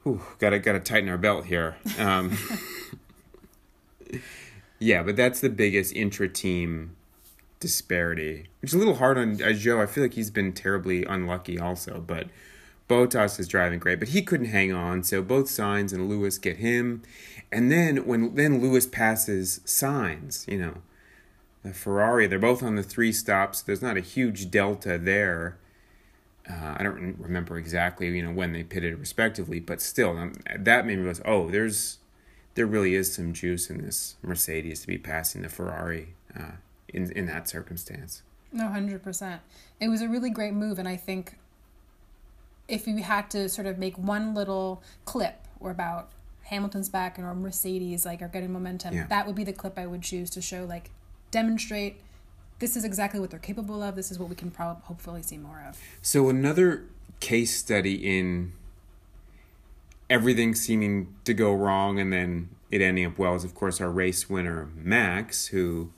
Whew, 0.03 0.21
gotta 0.41 0.59
gotta 0.59 0.81
tighten 0.81 1.09
our 1.09 1.17
belt 1.17 1.45
here. 1.47 1.77
Um, 1.97 2.37
yeah, 4.81 5.05
but 5.05 5.15
that's 5.15 5.41
the 5.41 5.49
biggest 5.49 5.95
intra-team 5.95 6.97
disparity. 7.61 8.49
Which 8.61 8.71
is 8.71 8.75
a 8.75 8.79
little 8.79 8.97
hard 8.97 9.17
on 9.17 9.35
uh, 9.35 9.47
Zhou. 9.55 9.81
I 9.81 9.87
feel 9.87 10.03
like 10.03 10.15
he's 10.15 10.33
been 10.33 10.53
terribly 10.53 11.05
unlucky 11.05 11.57
also, 11.57 12.03
but 12.05 12.27
Bottas 12.89 13.41
is 13.41 13.49
driving 13.49 13.79
great, 13.79 13.99
but 13.99 14.09
he 14.09 14.23
couldn't 14.23 14.49
hang 14.49 14.73
on. 14.73 15.03
So 15.03 15.23
both 15.23 15.47
Sainz 15.47 15.93
and 15.93 16.09
Lewis 16.09 16.39
get 16.39 16.59
him, 16.59 17.03
and 17.51 17.73
then 17.73 18.07
when 18.07 18.35
then 18.35 18.61
Lewis 18.61 18.87
passes 18.87 19.61
Sainz, 19.65 20.47
you 20.47 20.59
know, 20.59 20.83
the 21.65 21.73
Ferrari. 21.73 22.27
They're 22.27 22.39
both 22.39 22.63
on 22.63 22.77
the 22.77 22.83
three 22.83 23.11
stops. 23.11 23.63
There's 23.63 23.83
not 23.83 23.97
a 23.97 24.01
huge 24.01 24.51
delta 24.51 24.99
there. 24.99 25.57
Uh, 26.49 26.77
I 26.77 26.83
don't 26.83 27.17
remember 27.19 27.57
exactly, 27.57 28.07
you 28.15 28.23
know, 28.23 28.31
when 28.31 28.53
they 28.53 28.63
pitted 28.63 28.99
respectively, 28.99 29.61
but 29.61 29.81
still, 29.81 30.17
um, 30.19 30.35
that 30.55 30.87
made 30.87 30.97
me 30.97 31.03
realize, 31.03 31.23
oh, 31.25 31.51
there's 31.51 31.99
there 32.55 32.67
really 32.67 32.95
is 32.95 33.13
some 33.13 33.33
juice 33.33 33.69
in 33.71 33.83
this 33.83 34.17
Mercedes 34.23 34.83
to 34.83 34.87
be 34.87 34.99
passing 34.99 35.43
the 35.43 35.49
Ferrari 35.49 36.15
uh, 36.39 36.53
in 36.89 37.11
in 37.13 37.27
that 37.27 37.49
circumstance. 37.49 38.23
No, 38.53 38.69
hundred 38.69 39.03
percent. 39.03 39.41
It 39.81 39.89
was 39.89 40.03
a 40.03 40.09
really 40.09 40.31
great 40.31 40.53
move, 40.53 40.79
and 40.79 40.87
I 40.87 40.97
think 40.97 41.39
if 42.69 42.87
you 42.87 43.03
had 43.03 43.31
to 43.31 43.49
sort 43.49 43.67
of 43.67 43.79
make 43.79 43.97
one 43.99 44.35
little 44.35 44.83
clip 45.05 45.47
or 45.61 45.71
about 45.71 46.11
Hamilton's 46.45 46.89
back 46.89 47.19
and 47.19 47.27
or 47.27 47.35
Mercedes 47.35 48.05
like 48.05 48.23
are 48.23 48.29
getting 48.29 48.53
momentum, 48.53 48.95
Yeah. 48.95 49.07
that 49.09 49.27
would 49.27 49.37
be 49.37 49.45
the 49.45 49.53
clip 49.53 49.79
I 49.79 49.87
would 49.87 50.03
choose 50.03 50.31
to 50.31 50.43
show 50.43 50.65
like 50.65 50.91
demonstrate 51.31 52.01
this 52.61 52.77
is 52.77 52.85
exactly 52.85 53.19
what 53.19 53.31
they're 53.31 53.41
capable 53.41 53.83
of. 53.83 53.97
This 53.97 54.11
is 54.11 54.19
what 54.19 54.29
we 54.29 54.37
can 54.37 54.51
probably 54.51 54.83
hopefully 54.85 55.23
see 55.23 55.37
more 55.37 55.63
of. 55.69 55.79
So 56.01 56.29
another 56.29 56.85
case 57.21 57.57
study 57.57 57.95
in 58.19 58.53
everything 60.09 60.55
seeming 60.55 61.15
to 61.25 61.35
go 61.35 61.53
wrong 61.53 61.99
and 61.99 62.13
then 62.13 62.51
it 62.71 62.81
ending 62.81 63.07
up 63.07 63.19
well 63.19 63.35
is 63.35 63.45
of 63.45 63.55
course 63.55 63.81
our 63.81 63.91
race 63.91 64.29
winner 64.31 64.69
Max, 64.77 65.47
who 65.47 65.91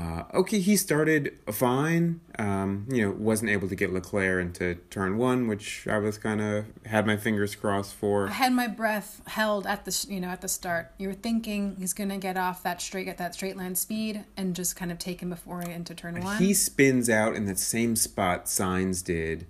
uh, 0.00 0.22
okay 0.32 0.60
he 0.60 0.76
started 0.76 1.36
fine, 1.50 2.20
um, 2.38 2.86
you 2.90 3.04
know 3.04 3.14
wasn't 3.18 3.50
able 3.50 3.68
to 3.68 3.74
get 3.74 3.92
Leclerc 3.92 4.40
into 4.40 4.76
turn 4.88 5.18
one, 5.18 5.46
which 5.46 5.86
I 5.86 5.98
was 5.98 6.16
kind 6.16 6.40
of 6.40 6.64
had 6.86 7.06
my 7.06 7.16
fingers 7.16 7.54
crossed 7.54 7.94
for. 7.94 8.28
I 8.28 8.32
had 8.32 8.52
my 8.52 8.66
breath 8.66 9.20
held 9.26 9.66
at 9.66 9.84
the 9.84 10.06
you 10.08 10.20
know 10.20 10.28
at 10.28 10.40
the 10.40 10.48
start. 10.48 10.92
You 10.96 11.08
were 11.08 11.14
thinking 11.14 11.76
he's 11.78 11.92
gonna 11.92 12.18
get 12.18 12.38
off 12.38 12.62
that 12.62 12.80
straight 12.80 13.08
at 13.08 13.18
that 13.18 13.34
straight 13.34 13.56
line 13.56 13.74
speed 13.74 14.24
and 14.36 14.56
just 14.56 14.74
kind 14.74 14.90
of 14.90 14.98
take 14.98 15.20
him 15.20 15.30
before 15.30 15.60
into 15.60 15.94
turn 15.94 16.18
one. 16.22 16.38
He 16.38 16.54
spins 16.54 17.10
out 17.10 17.34
in 17.34 17.44
that 17.46 17.58
same 17.58 17.94
spot 17.94 18.46
Sainz 18.46 19.04
did 19.04 19.46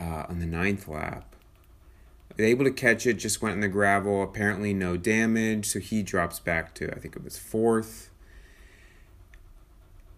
uh, 0.00 0.24
on 0.28 0.40
the 0.40 0.46
ninth 0.46 0.88
lap. 0.88 1.36
Able 2.38 2.64
to 2.64 2.70
catch 2.70 3.06
it, 3.06 3.14
just 3.14 3.42
went 3.42 3.56
in 3.56 3.60
the 3.60 3.68
gravel. 3.68 4.22
Apparently, 4.22 4.72
no 4.72 4.96
damage, 4.96 5.66
so 5.66 5.78
he 5.78 6.02
drops 6.02 6.40
back 6.40 6.74
to 6.76 6.90
I 6.90 6.98
think 6.98 7.14
it 7.14 7.22
was 7.22 7.38
fourth. 7.38 8.09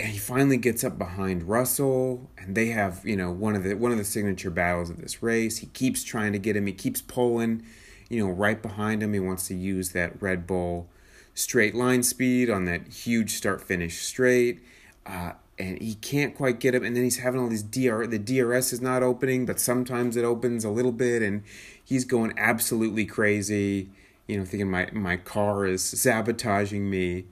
And 0.02 0.10
he 0.10 0.18
finally 0.18 0.56
gets 0.56 0.82
up 0.82 0.98
behind 0.98 1.44
Russell, 1.44 2.28
and 2.36 2.56
they 2.56 2.66
have 2.70 3.02
you 3.04 3.14
know 3.14 3.30
one 3.30 3.54
of 3.54 3.62
the 3.62 3.74
one 3.74 3.92
of 3.92 3.98
the 3.98 4.04
signature 4.04 4.50
battles 4.50 4.90
of 4.90 5.00
this 5.00 5.22
race. 5.22 5.58
He 5.58 5.66
keeps 5.68 6.02
trying 6.02 6.32
to 6.32 6.40
get 6.40 6.56
him. 6.56 6.66
He 6.66 6.72
keeps 6.72 7.00
pulling, 7.00 7.62
you 8.08 8.26
know, 8.26 8.32
right 8.32 8.60
behind 8.60 9.00
him. 9.00 9.12
He 9.12 9.20
wants 9.20 9.46
to 9.46 9.54
use 9.54 9.90
that 9.90 10.20
Red 10.20 10.44
Bull 10.44 10.88
straight 11.34 11.76
line 11.76 12.02
speed 12.02 12.50
on 12.50 12.64
that 12.64 12.88
huge 12.88 13.34
start 13.34 13.62
finish 13.62 14.02
straight. 14.02 14.60
Uh, 15.06 15.34
and 15.56 15.80
he 15.80 15.94
can't 15.94 16.34
quite 16.34 16.58
get 16.58 16.74
him 16.74 16.82
and 16.84 16.96
then 16.96 17.04
he's 17.04 17.18
having 17.18 17.40
all 17.40 17.48
these 17.48 17.62
DR 17.62 18.06
the 18.06 18.18
DRS 18.18 18.72
is 18.72 18.80
not 18.80 19.02
opening 19.02 19.44
but 19.44 19.60
sometimes 19.60 20.16
it 20.16 20.24
opens 20.24 20.64
a 20.64 20.70
little 20.70 20.92
bit 20.92 21.22
and 21.22 21.42
he's 21.84 22.04
going 22.04 22.32
absolutely 22.38 23.04
crazy 23.04 23.90
you 24.26 24.38
know 24.38 24.44
thinking 24.44 24.70
my 24.70 24.88
my 24.92 25.16
car 25.16 25.66
is 25.66 25.84
sabotaging 25.84 26.88
me 26.88 27.26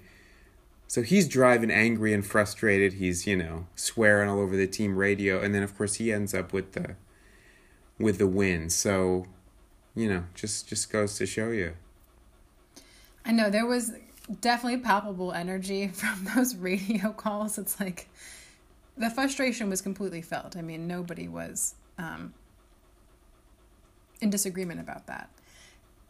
so 0.91 1.03
he's 1.03 1.29
driving 1.29 1.71
angry 1.71 2.13
and 2.13 2.27
frustrated 2.27 2.95
he's 2.95 3.25
you 3.25 3.37
know 3.37 3.67
swearing 3.77 4.29
all 4.29 4.41
over 4.41 4.57
the 4.57 4.67
team 4.67 4.97
radio 4.97 5.41
and 5.41 5.55
then 5.55 5.63
of 5.63 5.77
course 5.77 5.95
he 5.95 6.13
ends 6.13 6.35
up 6.35 6.53
with 6.53 6.73
the 6.73 6.97
with 7.97 8.19
the 8.19 8.27
win 8.27 8.69
so 8.69 9.25
you 9.95 10.09
know 10.09 10.25
just 10.35 10.69
just 10.69 10.91
goes 10.91 11.17
to 11.17 11.27
show 11.27 11.51
you 11.51 11.75
I 13.25 13.33
know 13.33 13.51
there 13.51 13.67
was 13.67 13.93
definitely 14.41 14.81
palpable 14.81 15.33
energy 15.33 15.89
from 15.95 16.27
those 16.35 16.57
radio 16.57 17.13
calls. 17.13 17.59
It's 17.59 17.79
like 17.81 18.09
the 18.97 19.11
frustration 19.11 19.71
was 19.71 19.81
completely 19.81 20.23
felt. 20.23 20.57
I 20.57 20.63
mean, 20.63 20.87
nobody 20.87 21.29
was 21.29 21.75
um, 21.99 22.35
in 24.21 24.31
disagreement 24.31 24.81
about 24.81 25.07
that. 25.07 25.31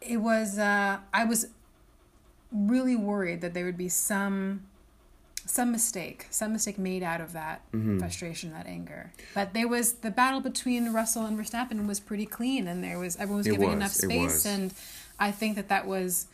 It 0.01 0.17
was, 0.17 0.57
uh, 0.57 0.97
I 1.13 1.25
was 1.25 1.47
really 2.51 2.95
worried 2.95 3.41
that 3.41 3.53
there 3.53 3.65
would 3.65 3.77
be 3.77 3.89
some 3.89 4.63
some 5.45 5.71
mistake 5.71 6.27
some 6.29 6.53
mistake 6.53 6.77
made 6.77 7.03
out 7.03 7.21
of 7.21 7.33
that 7.33 7.61
mm-hmm. 7.71 7.99
frustration 7.99 8.51
that 8.51 8.67
anger. 8.67 9.11
But 9.33 9.53
there 9.53 9.67
was 9.67 9.93
the 9.93 10.11
battle 10.11 10.39
between 10.39 10.93
russell 10.93 11.25
and 11.25 11.37
verstappen 11.37 11.87
was 11.87 11.99
pretty 11.99 12.25
clean 12.25 12.67
and 12.67 12.83
there 12.83 12.99
was 12.99 13.15
everyone 13.15 13.37
was 13.39 13.47
It 13.47 13.51
giving 13.51 13.67
was, 13.67 13.75
enough 13.75 13.91
space 13.91 14.45
and 14.45 14.73
i 15.19 15.31
think 15.31 15.55
that 15.55 15.69
that 15.69 15.87
was 15.87 16.27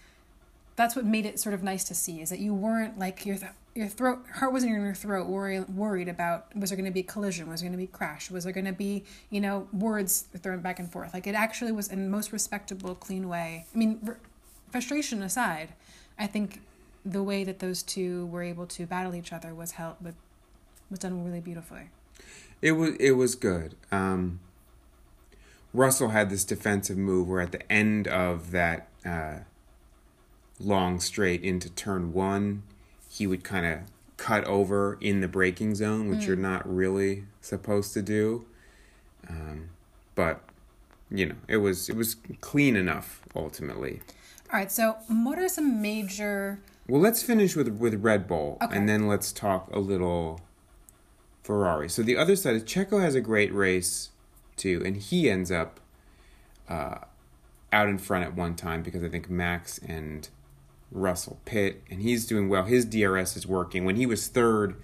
that's 0.75 0.95
what 0.95 1.05
made 1.05 1.25
it 1.25 1.39
sort 1.39 1.55
of 1.55 1.63
nice 1.63 1.83
to 1.85 1.95
see 1.95 2.21
is 2.21 2.29
that 2.29 2.39
you 2.39 2.53
weren't 2.53 2.97
like 2.99 3.25
your 3.25 3.37
th- 3.37 3.51
your 3.75 3.87
throat 3.87 4.19
heart 4.35 4.51
wasn't 4.51 4.73
in 4.73 4.81
your 4.81 4.93
throat 4.93 5.27
worry, 5.27 5.59
worried 5.61 6.07
about 6.07 6.55
was 6.55 6.69
there 6.69 6.77
going 6.77 6.85
to 6.85 6.91
be 6.91 7.01
a 7.01 7.03
collision 7.03 7.49
was 7.49 7.61
there 7.61 7.69
going 7.69 7.77
to 7.77 7.83
be 7.85 7.91
a 7.91 7.97
crash 7.97 8.31
was 8.31 8.43
there 8.43 8.53
going 8.53 8.65
to 8.65 8.71
be 8.71 9.03
you 9.29 9.39
know 9.39 9.67
words 9.71 10.25
thrown 10.37 10.59
back 10.61 10.79
and 10.79 10.91
forth. 10.91 11.13
Like 11.13 11.27
it 11.27 11.35
actually 11.35 11.71
was 11.71 11.87
in 11.87 12.03
the 12.03 12.09
most 12.09 12.31
respectable 12.31 12.95
clean 12.95 13.27
way. 13.27 13.65
I 13.73 13.77
mean 13.77 13.99
r- 14.07 14.17
frustration 14.71 15.23
aside 15.23 15.69
i 16.19 16.27
think 16.27 16.61
the 17.05 17.23
way 17.23 17.43
that 17.43 17.59
those 17.59 17.83
two 17.83 18.25
were 18.27 18.43
able 18.43 18.65
to 18.65 18.85
battle 18.85 19.15
each 19.15 19.31
other 19.31 19.53
was 19.55 19.71
held 19.71 19.95
with 20.01 20.15
was 20.89 20.99
done 20.99 21.23
really 21.25 21.41
beautifully 21.41 21.89
It 22.61 22.73
was 22.73 22.95
it 22.99 23.11
was 23.11 23.35
good. 23.35 23.75
Um, 23.91 24.39
Russell 25.73 26.09
had 26.09 26.29
this 26.29 26.43
defensive 26.43 26.97
move 26.97 27.27
where 27.27 27.41
at 27.41 27.51
the 27.51 27.71
end 27.71 28.07
of 28.07 28.51
that 28.51 28.87
uh, 29.05 29.39
long 30.59 30.99
straight 30.99 31.43
into 31.43 31.69
turn 31.69 32.13
one, 32.13 32.63
he 33.09 33.27
would 33.27 33.43
kind 33.43 33.65
of 33.65 33.79
cut 34.17 34.43
over 34.45 34.97
in 35.01 35.21
the 35.21 35.27
braking 35.27 35.75
zone, 35.75 36.09
which 36.09 36.25
you're 36.25 36.35
not 36.35 36.67
really 36.67 37.25
supposed 37.41 37.93
to 37.93 38.01
do. 38.01 38.45
Um, 39.29 39.69
but 40.15 40.41
you 41.11 41.25
know, 41.27 41.35
it 41.47 41.57
was 41.57 41.89
it 41.89 41.95
was 41.95 42.15
clean 42.41 42.75
enough 42.75 43.21
ultimately. 43.35 44.01
all 44.51 44.59
right 44.59 44.71
so 44.71 44.95
what 45.09 45.37
are 45.37 45.47
some 45.49 45.81
major 45.81 46.59
Well, 46.87 47.01
let's 47.01 47.21
finish 47.21 47.55
with 47.55 47.67
with 47.67 47.95
Red 47.95 48.27
Bull, 48.27 48.57
Okay. 48.61 48.75
and 48.77 48.87
then 48.87 49.07
let's 49.07 49.31
talk 49.31 49.69
a 49.73 49.79
little 49.79 50.41
Ferrari. 51.43 51.89
So 51.89 52.01
the 52.01 52.17
other 52.17 52.35
side 52.35 52.55
is 52.55 52.63
Checo 52.63 53.01
has 53.01 53.15
a 53.15 53.21
great 53.21 53.53
race 53.53 54.09
too, 54.55 54.81
and 54.85 54.97
he 54.97 55.29
ends 55.29 55.51
up 55.51 55.79
uh, 56.69 56.99
out 57.71 57.87
in 57.89 57.97
front 57.97 58.23
at 58.25 58.35
one 58.35 58.55
time 58.55 58.83
because 58.83 59.03
I 59.03 59.09
think 59.09 59.29
Max 59.29 59.77
and 59.79 60.27
Russell 60.91 61.39
pit, 61.45 61.83
and 61.89 62.01
he's 62.01 62.25
doing 62.25 62.47
well. 62.47 62.63
His 62.63 62.85
DRS 62.85 63.35
is 63.35 63.45
working. 63.45 63.83
When 63.83 63.97
he 63.97 64.05
was 64.05 64.27
third 64.27 64.75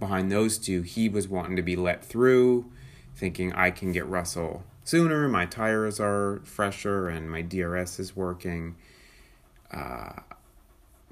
behind 0.00 0.32
those 0.32 0.58
two, 0.58 0.82
he 0.82 1.08
was 1.08 1.28
wanting 1.28 1.54
to 1.56 1.62
be 1.62 1.76
let 1.76 2.04
through, 2.04 2.66
thinking 3.14 3.52
I 3.52 3.70
can 3.70 3.92
get 3.92 4.06
Russell 4.06 4.64
sooner. 4.82 5.28
My 5.28 5.46
tires 5.46 6.00
are 6.00 6.40
fresher, 6.44 7.08
and 7.08 7.30
my 7.30 7.42
DRS 7.42 8.00
is 8.00 8.16
working 8.16 8.74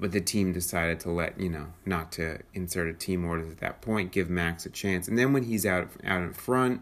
but 0.01 0.11
the 0.11 0.19
team 0.19 0.51
decided 0.51 0.99
to 0.99 1.11
let 1.11 1.39
you 1.39 1.47
know 1.47 1.67
not 1.85 2.11
to 2.11 2.39
insert 2.55 2.89
a 2.89 2.93
team 2.93 3.23
order 3.23 3.47
at 3.51 3.59
that 3.59 3.81
point 3.81 4.11
give 4.11 4.29
max 4.29 4.65
a 4.65 4.69
chance. 4.69 5.07
And 5.07 5.17
then 5.17 5.31
when 5.31 5.43
he's 5.43 5.65
out 5.65 5.89
out 6.03 6.23
in 6.23 6.33
front 6.33 6.81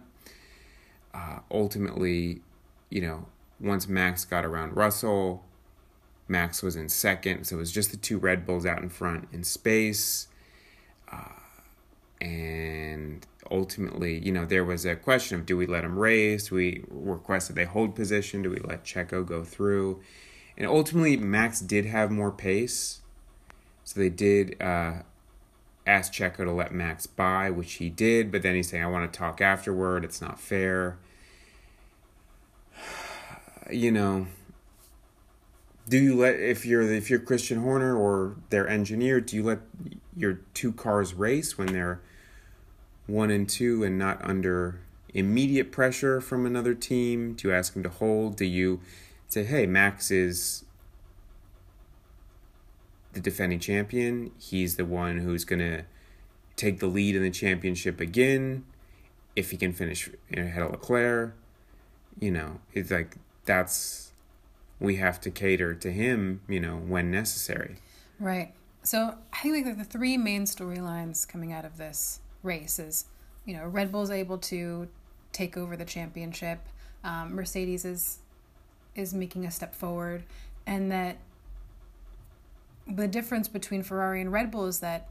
uh, 1.14 1.40
ultimately 1.52 2.42
you 2.90 3.02
know 3.02 3.28
once 3.60 3.90
max 3.90 4.24
got 4.24 4.46
around 4.46 4.76
russell 4.76 5.44
max 6.30 6.64
was 6.64 6.78
in 6.78 6.88
second. 6.88 7.44
So 7.44 7.58
it 7.58 7.60
was 7.60 7.72
just 7.72 7.92
the 7.92 7.98
two 7.98 8.18
red 8.18 8.46
bulls 8.46 8.66
out 8.66 8.82
in 8.82 8.90
front 8.90 9.28
in 9.34 9.44
space. 9.44 10.28
Uh, 11.12 11.42
and 12.22 13.26
ultimately 13.52 14.20
you 14.20 14.32
know 14.32 14.46
there 14.46 14.64
was 14.64 14.86
a 14.86 14.96
question 14.96 15.40
of 15.40 15.46
do 15.46 15.58
we 15.58 15.66
let 15.68 15.84
him 15.84 16.00
race? 16.00 16.48
Do 16.48 16.56
we 16.56 16.86
request 16.90 17.50
that 17.50 17.56
they 17.56 17.66
hold 17.66 17.96
position? 17.96 18.44
Do 18.44 18.50
we 18.50 18.60
let 18.60 18.86
checo 18.86 19.26
go 19.26 19.44
through? 19.44 20.02
And 20.58 20.68
ultimately 20.68 21.18
max 21.18 21.60
did 21.60 21.86
have 21.86 22.12
more 22.12 22.32
pace 22.32 23.02
so 23.90 24.00
they 24.00 24.10
did 24.10 24.56
uh, 24.62 25.02
ask 25.88 26.14
Checo 26.14 26.46
to 26.46 26.52
let 26.52 26.72
Max 26.72 27.08
by, 27.08 27.50
which 27.50 27.74
he 27.74 27.90
did, 27.90 28.32
but 28.32 28.44
then 28.44 28.54
he's 28.54 28.70
saying, 28.70 28.84
I 28.84 28.88
want 28.88 29.12
to 29.12 29.18
talk 29.18 29.42
afterward. 29.42 30.06
It's 30.06 30.22
not 30.22 30.40
fair. 30.40 31.00
You 33.72 33.92
know, 33.92 34.26
do 35.88 36.00
you 36.00 36.16
let 36.16 36.40
if 36.40 36.66
you're 36.66 36.82
if 36.82 37.12
you're 37.12 37.20
Christian 37.20 37.62
Horner 37.62 37.96
or 37.96 38.36
their 38.50 38.68
engineer, 38.68 39.22
do 39.22 39.36
you 39.36 39.44
let 39.44 39.60
your 40.18 40.40
two 40.56 40.72
cars 40.72 41.14
race 41.14 41.56
when 41.56 41.68
they're 41.68 42.02
one 43.06 43.30
and 43.30 43.48
two 43.48 43.84
and 43.84 44.00
not 44.00 44.26
under 44.28 44.80
immediate 45.14 45.72
pressure 45.72 46.20
from 46.20 46.48
another 46.48 46.74
team? 46.74 47.34
Do 47.34 47.48
you 47.48 47.54
ask 47.54 47.76
him 47.76 47.84
to 47.84 47.90
hold? 47.90 48.38
Do 48.38 48.46
you 48.46 48.82
say, 49.28 49.44
hey, 49.44 49.68
Max 49.68 50.10
is 50.10 50.64
the 53.14 53.20
defending 53.20 53.60
champion. 53.60 54.32
He's 54.40 54.76
the 54.76 54.86
one 54.86 55.20
who's 55.20 55.46
going 55.46 55.60
to 55.60 55.86
take 56.56 56.80
the 56.80 56.88
lead 56.88 57.16
in 57.16 57.24
the 57.24 57.30
championship 57.30 58.00
again 58.00 58.66
if 59.36 59.52
he 59.52 59.58
can 59.58 59.74
finish 59.74 60.10
ahead 60.36 60.64
of 60.64 60.72
Leclerc. 60.72 61.36
You 62.20 62.32
know, 62.32 62.60
it's 62.74 62.92
like 62.92 63.16
that's 63.46 64.12
we 64.80 64.98
have 64.98 65.20
to 65.22 65.32
cater 65.32 65.74
to 65.76 65.92
him, 65.92 66.42
you 66.48 66.60
know, 66.60 66.76
when 66.76 67.12
necessary. 67.12 67.78
Right. 68.20 68.54
So 68.84 69.16
I 69.34 69.42
think 69.42 69.66
like 69.66 69.78
the 69.78 69.84
three 69.84 70.18
main 70.18 70.44
storylines 70.44 71.28
coming 71.28 71.52
out 71.52 71.66
of 71.66 71.78
this 71.78 72.20
race 72.44 72.80
is, 72.80 73.06
you 73.46 73.56
know, 73.56 73.66
Red 73.66 73.92
Bull's 73.92 74.12
able 74.12 74.38
to 74.38 74.88
take 75.32 75.58
over 75.58 75.76
the 75.76 75.86
championship. 75.86 76.60
Um, 77.04 77.36
Mercedes 77.36 77.86
is 77.86 78.20
is 78.96 79.14
making 79.14 79.46
a 79.46 79.52
step 79.52 79.74
forward, 79.74 80.24
and 80.66 80.92
that 80.92 81.18
the 82.90 83.08
difference 83.08 83.48
between 83.48 83.84
Ferrari 83.84 84.22
and 84.22 84.32
Red 84.32 84.52
Bull 84.52 84.66
is 84.66 84.80
that 84.80 85.08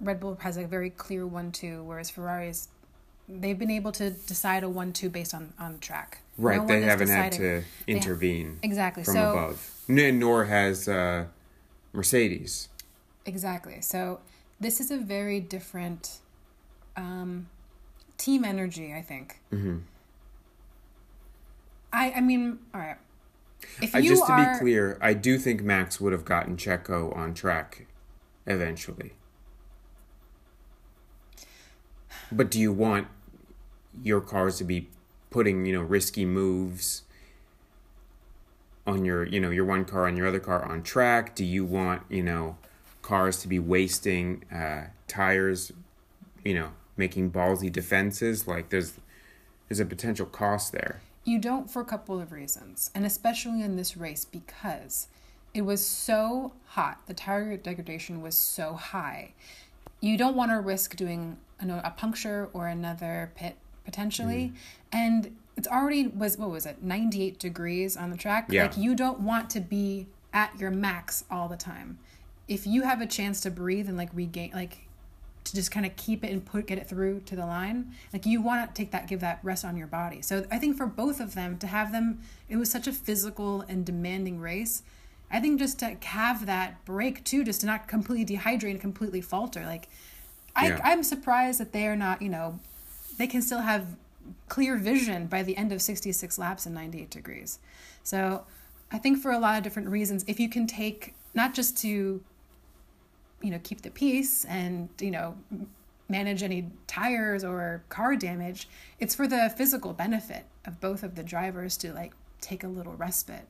Red 0.00 0.20
Bull 0.20 0.38
has 0.40 0.56
a 0.56 0.66
very 0.66 0.90
clear 0.90 1.26
one-two, 1.26 1.82
whereas 1.84 2.10
Ferrari's 2.10 2.68
they've 3.28 3.58
been 3.58 3.70
able 3.70 3.92
to 3.92 4.10
decide 4.10 4.62
a 4.62 4.68
one-two 4.68 5.08
based 5.08 5.34
on 5.34 5.52
on 5.58 5.78
track. 5.78 6.18
Right, 6.38 6.58
No 6.58 6.66
they 6.66 6.82
haven't 6.82 7.08
had 7.08 7.32
to 7.32 7.62
intervene 7.86 8.58
exactly. 8.62 9.04
from 9.04 9.14
so 9.14 9.30
above. 9.30 9.70
Nor 9.88 10.46
has 10.46 10.88
uh, 10.88 11.26
Mercedes. 11.92 12.68
Exactly. 13.26 13.80
So 13.80 14.20
this 14.60 14.80
is 14.80 14.90
a 14.90 14.96
very 14.96 15.40
different 15.40 16.18
um, 16.96 17.48
team 18.18 18.44
energy, 18.44 18.94
I 18.94 19.02
think. 19.02 19.40
hmm 19.50 19.78
I 21.92 22.12
I 22.12 22.20
mean, 22.20 22.58
all 22.74 22.80
right. 22.80 22.96
If 23.80 23.94
you 23.94 24.10
just 24.10 24.26
to 24.26 24.32
are 24.32 24.52
be 24.54 24.58
clear, 24.58 24.98
I 25.00 25.14
do 25.14 25.38
think 25.38 25.62
Max 25.62 26.00
would 26.00 26.12
have 26.12 26.24
gotten 26.24 26.56
Checo 26.56 27.16
on 27.16 27.34
track 27.34 27.86
eventually. 28.46 29.12
But 32.30 32.50
do 32.50 32.58
you 32.58 32.72
want 32.72 33.08
your 34.02 34.20
cars 34.20 34.56
to 34.58 34.64
be 34.64 34.88
putting, 35.30 35.66
you 35.66 35.72
know, 35.72 35.82
risky 35.82 36.24
moves 36.24 37.02
on 38.86 39.04
your, 39.04 39.24
you 39.24 39.40
know, 39.40 39.50
your 39.50 39.64
one 39.64 39.84
car 39.84 40.06
on 40.06 40.16
your 40.16 40.26
other 40.26 40.40
car 40.40 40.64
on 40.64 40.82
track? 40.82 41.34
Do 41.34 41.44
you 41.44 41.64
want, 41.64 42.02
you 42.08 42.22
know, 42.22 42.56
cars 43.02 43.38
to 43.38 43.48
be 43.48 43.58
wasting 43.58 44.44
uh, 44.52 44.86
tires, 45.08 45.72
you 46.44 46.54
know, 46.54 46.70
making 46.96 47.30
ballsy 47.30 47.70
defenses? 47.70 48.46
Like 48.46 48.70
there's 48.70 48.94
there's 49.68 49.80
a 49.80 49.86
potential 49.86 50.26
cost 50.26 50.72
there. 50.72 51.00
You 51.24 51.38
don't 51.38 51.70
for 51.70 51.80
a 51.80 51.84
couple 51.84 52.20
of 52.20 52.32
reasons, 52.32 52.90
and 52.94 53.04
especially 53.04 53.62
in 53.62 53.76
this 53.76 53.96
race 53.96 54.24
because 54.24 55.08
it 55.54 55.62
was 55.62 55.84
so 55.84 56.52
hot. 56.68 57.00
The 57.06 57.14
tire 57.14 57.56
degradation 57.56 58.22
was 58.22 58.36
so 58.36 58.74
high. 58.74 59.34
You 60.00 60.16
don't 60.16 60.34
want 60.34 60.50
to 60.50 60.60
risk 60.60 60.96
doing 60.96 61.36
a, 61.60 61.68
a 61.84 61.94
puncture 61.96 62.48
or 62.52 62.66
another 62.66 63.30
pit 63.36 63.56
potentially, 63.84 64.52
mm. 64.54 64.58
and 64.92 65.36
it's 65.56 65.68
already 65.68 66.06
was 66.08 66.38
what 66.38 66.50
was 66.50 66.66
it 66.66 66.82
98 66.82 67.38
degrees 67.38 67.96
on 67.96 68.10
the 68.10 68.16
track 68.16 68.46
Yeah. 68.48 68.62
like 68.62 68.76
you 68.76 68.94
don't 68.94 69.20
want 69.20 69.50
to 69.50 69.60
be 69.60 70.06
at 70.32 70.58
your 70.58 70.70
max 70.70 71.24
all 71.30 71.48
the 71.48 71.56
time 71.56 71.98
if 72.48 72.66
you 72.66 72.82
have 72.82 73.00
a 73.00 73.06
chance 73.06 73.40
to 73.42 73.50
breathe 73.50 73.88
and 73.88 73.96
like 73.96 74.08
regain 74.14 74.50
like 74.54 74.86
to 75.44 75.54
just 75.54 75.70
kind 75.70 75.84
of 75.84 75.94
keep 75.96 76.22
it 76.24 76.30
and 76.30 76.44
put 76.44 76.66
get 76.66 76.78
it 76.78 76.88
through 76.88 77.20
to 77.20 77.34
the 77.36 77.44
line 77.46 77.92
like 78.12 78.24
you 78.26 78.40
want 78.40 78.68
to 78.68 78.74
take 78.80 78.90
that 78.92 79.08
give 79.08 79.20
that 79.20 79.38
rest 79.42 79.64
on 79.64 79.76
your 79.76 79.86
body 79.86 80.22
so 80.22 80.44
i 80.50 80.58
think 80.58 80.76
for 80.76 80.86
both 80.86 81.20
of 81.20 81.34
them 81.34 81.58
to 81.58 81.66
have 81.66 81.92
them 81.92 82.20
it 82.48 82.56
was 82.56 82.70
such 82.70 82.86
a 82.86 82.92
physical 82.92 83.62
and 83.68 83.84
demanding 83.84 84.38
race 84.40 84.82
i 85.30 85.40
think 85.40 85.58
just 85.58 85.78
to 85.78 85.96
have 86.04 86.46
that 86.46 86.84
break 86.84 87.24
too 87.24 87.42
just 87.44 87.60
to 87.60 87.66
not 87.66 87.88
completely 87.88 88.36
dehydrate 88.36 88.70
and 88.70 88.80
completely 88.80 89.20
falter 89.20 89.64
like 89.66 89.88
I, 90.54 90.68
Yeah. 90.68 90.80
i'm 90.84 91.02
surprised 91.02 91.58
that 91.60 91.72
they 91.72 91.86
are 91.86 91.96
not 91.96 92.22
you 92.22 92.28
know 92.28 92.60
they 93.18 93.26
can 93.26 93.42
still 93.42 93.60
have 93.60 93.96
clear 94.48 94.76
vision 94.76 95.26
by 95.26 95.42
the 95.42 95.56
end 95.56 95.72
of 95.72 95.82
66 95.82 96.38
laps 96.38 96.64
and 96.64 96.74
98 96.74 97.10
degrees. 97.10 97.58
So 98.04 98.44
I 98.92 98.98
think 98.98 99.18
for 99.18 99.32
a 99.32 99.38
lot 99.38 99.56
of 99.58 99.64
different 99.64 99.88
reasons, 99.88 100.24
if 100.28 100.38
you 100.38 100.48
can 100.48 100.66
take 100.66 101.14
not 101.34 101.54
just 101.54 101.76
to, 101.78 102.22
you 103.42 103.50
know, 103.50 103.60
keep 103.62 103.82
the 103.82 103.90
peace 103.90 104.44
and, 104.44 104.88
you 105.00 105.10
know, 105.10 105.36
manage 106.08 106.42
any 106.42 106.70
tires 106.86 107.42
or 107.42 107.82
car 107.88 108.16
damage, 108.16 108.68
it's 109.00 109.14
for 109.14 109.26
the 109.26 109.52
physical 109.56 109.92
benefit 109.92 110.44
of 110.64 110.80
both 110.80 111.02
of 111.02 111.14
the 111.14 111.22
drivers 111.22 111.76
to 111.78 111.92
like 111.92 112.12
take 112.40 112.62
a 112.62 112.68
little 112.68 112.94
respite, 112.94 113.46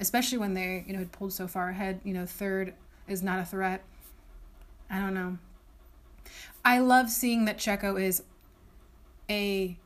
especially 0.00 0.38
when 0.38 0.54
they, 0.54 0.84
you 0.86 0.92
know, 0.92 0.98
had 1.00 1.12
pulled 1.12 1.32
so 1.32 1.46
far 1.46 1.70
ahead, 1.70 2.00
you 2.04 2.14
know, 2.14 2.26
third 2.26 2.74
is 3.06 3.22
not 3.22 3.38
a 3.38 3.44
threat. 3.44 3.82
I 4.90 4.98
don't 4.98 5.14
know. 5.14 5.38
I 6.64 6.78
love 6.78 7.10
seeing 7.10 7.44
that 7.44 7.58
Checo 7.58 8.00
is 8.00 8.22
a 9.30 9.76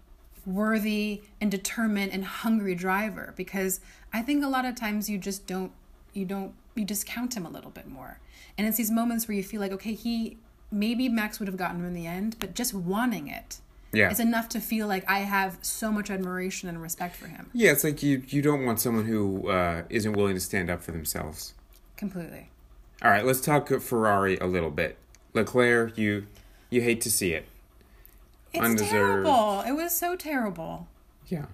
worthy 0.47 1.23
and 1.41 1.51
determined 1.51 2.13
and 2.13 2.25
hungry 2.25 2.75
driver 2.75 3.35
because 3.37 3.81
I 4.13 4.23
think 4.23 4.45
a 4.45 4.49
lot 4.49 4.65
of 4.65 4.75
times 4.75 5.11
you 5.11 5.19
just 5.19 5.47
don't 5.47 5.73
you 6.13 6.25
don't 6.25 6.55
you 6.75 6.85
discount 6.85 7.37
him 7.37 7.45
a 7.47 7.51
little 7.51 7.71
bit 7.71 7.87
more. 7.89 8.19
And 8.59 8.67
it's 8.67 8.77
these 8.77 8.91
moments 8.91 9.27
where 9.29 9.37
you 9.37 9.43
feel 9.43 9.61
like 9.61 9.73
okay, 9.73 9.95
he 9.95 10.39
maybe 10.71 11.09
Max 11.09 11.39
would 11.41 11.49
have 11.49 11.57
gotten 11.57 11.81
him 11.81 11.87
in 11.87 11.95
the 11.95 12.07
end, 12.07 12.37
but 12.39 12.55
just 12.55 12.73
wanting 12.75 13.27
it 13.29 13.59
Yeah. 13.93 14.11
is 14.11 14.21
enough 14.21 14.49
to 14.51 14.61
feel 14.61 14.87
like 14.87 15.09
I 15.11 15.21
have 15.21 15.59
so 15.63 15.91
much 15.91 16.11
admiration 16.11 16.69
and 16.69 16.81
respect 16.81 17.17
for 17.17 17.27
him. 17.27 17.51
Yeah, 17.53 17.73
it's 17.73 17.83
like 17.85 18.03
you 18.03 18.23
you 18.29 18.41
don't 18.43 18.65
want 18.65 18.81
someone 18.81 19.05
who 19.07 19.49
uh, 19.49 19.83
isn't 19.91 20.13
willing 20.13 20.35
to 20.35 20.41
stand 20.41 20.71
up 20.71 20.83
for 20.83 20.93
themselves. 20.93 21.55
Completely. 21.97 22.49
All 23.03 23.11
right, 23.11 23.25
let's 23.25 23.41
talk 23.41 23.69
Ferrari 23.69 24.37
a 24.39 24.47
little 24.47 24.71
bit. 24.71 24.97
Leclerc, 25.35 25.97
you 25.99 26.27
you 26.71 26.83
hate 26.83 27.01
to 27.03 27.11
see 27.11 27.33
it. 27.33 27.47
It's 28.53 28.63
Undeserved. 28.65 28.91
terrible. 28.91 29.61
It 29.63 29.73
was 29.73 29.93
so 29.97 30.17
terrible. 30.17 30.89
Yeah. 31.29 31.47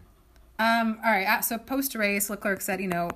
Um, 0.59 0.99
all 1.05 1.11
right. 1.11 1.27
uh, 1.27 1.41
So 1.43 1.59
post 1.59 1.95
race, 1.95 2.31
Leclerc 2.31 2.63
said, 2.63 2.81
you 2.81 2.89
know, 2.89 3.11